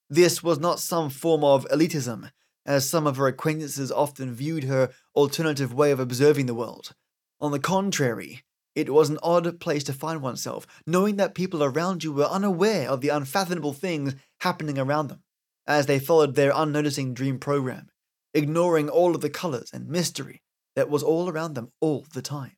This 0.09 0.41
was 0.41 0.57
not 0.57 0.79
some 0.79 1.09
form 1.09 1.43
of 1.43 1.67
elitism, 1.67 2.31
as 2.65 2.89
some 2.89 3.05
of 3.05 3.17
her 3.17 3.27
acquaintances 3.27 3.91
often 3.91 4.33
viewed 4.33 4.63
her 4.63 4.89
alternative 5.15 5.73
way 5.73 5.91
of 5.91 5.99
observing 5.99 6.45
the 6.45 6.55
world. 6.55 6.93
On 7.41 7.51
the 7.51 7.59
contrary, 7.59 8.43
it 8.75 8.93
was 8.93 9.09
an 9.09 9.19
odd 9.21 9.59
place 9.59 9.83
to 9.85 9.93
find 9.93 10.21
oneself, 10.21 10.65
knowing 10.85 11.17
that 11.17 11.35
people 11.35 11.63
around 11.63 12.03
you 12.03 12.13
were 12.13 12.25
unaware 12.25 12.89
of 12.89 13.01
the 13.01 13.09
unfathomable 13.09 13.73
things 13.73 14.15
happening 14.41 14.77
around 14.77 15.07
them, 15.07 15.23
as 15.67 15.85
they 15.85 15.99
followed 15.99 16.35
their 16.35 16.51
unnoticing 16.55 17.13
dream 17.13 17.39
program, 17.39 17.89
ignoring 18.33 18.87
all 18.87 19.15
of 19.15 19.21
the 19.21 19.29
colors 19.29 19.71
and 19.73 19.87
mystery 19.87 20.41
that 20.75 20.89
was 20.89 21.03
all 21.03 21.29
around 21.29 21.55
them 21.55 21.71
all 21.81 22.05
the 22.13 22.21
time. 22.21 22.55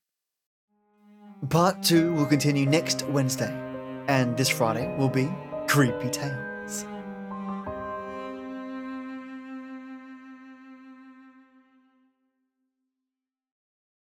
Part 1.50 1.82
2 1.82 2.14
will 2.14 2.28
continue 2.28 2.68
next 2.68 3.04
Wednesday, 3.08 3.52
and 4.08 4.38
this 4.38 4.48
Friday 4.48 4.96
will 4.96 5.10
be 5.10 5.28
Creepy 5.68 6.10
Tales. 6.12 6.51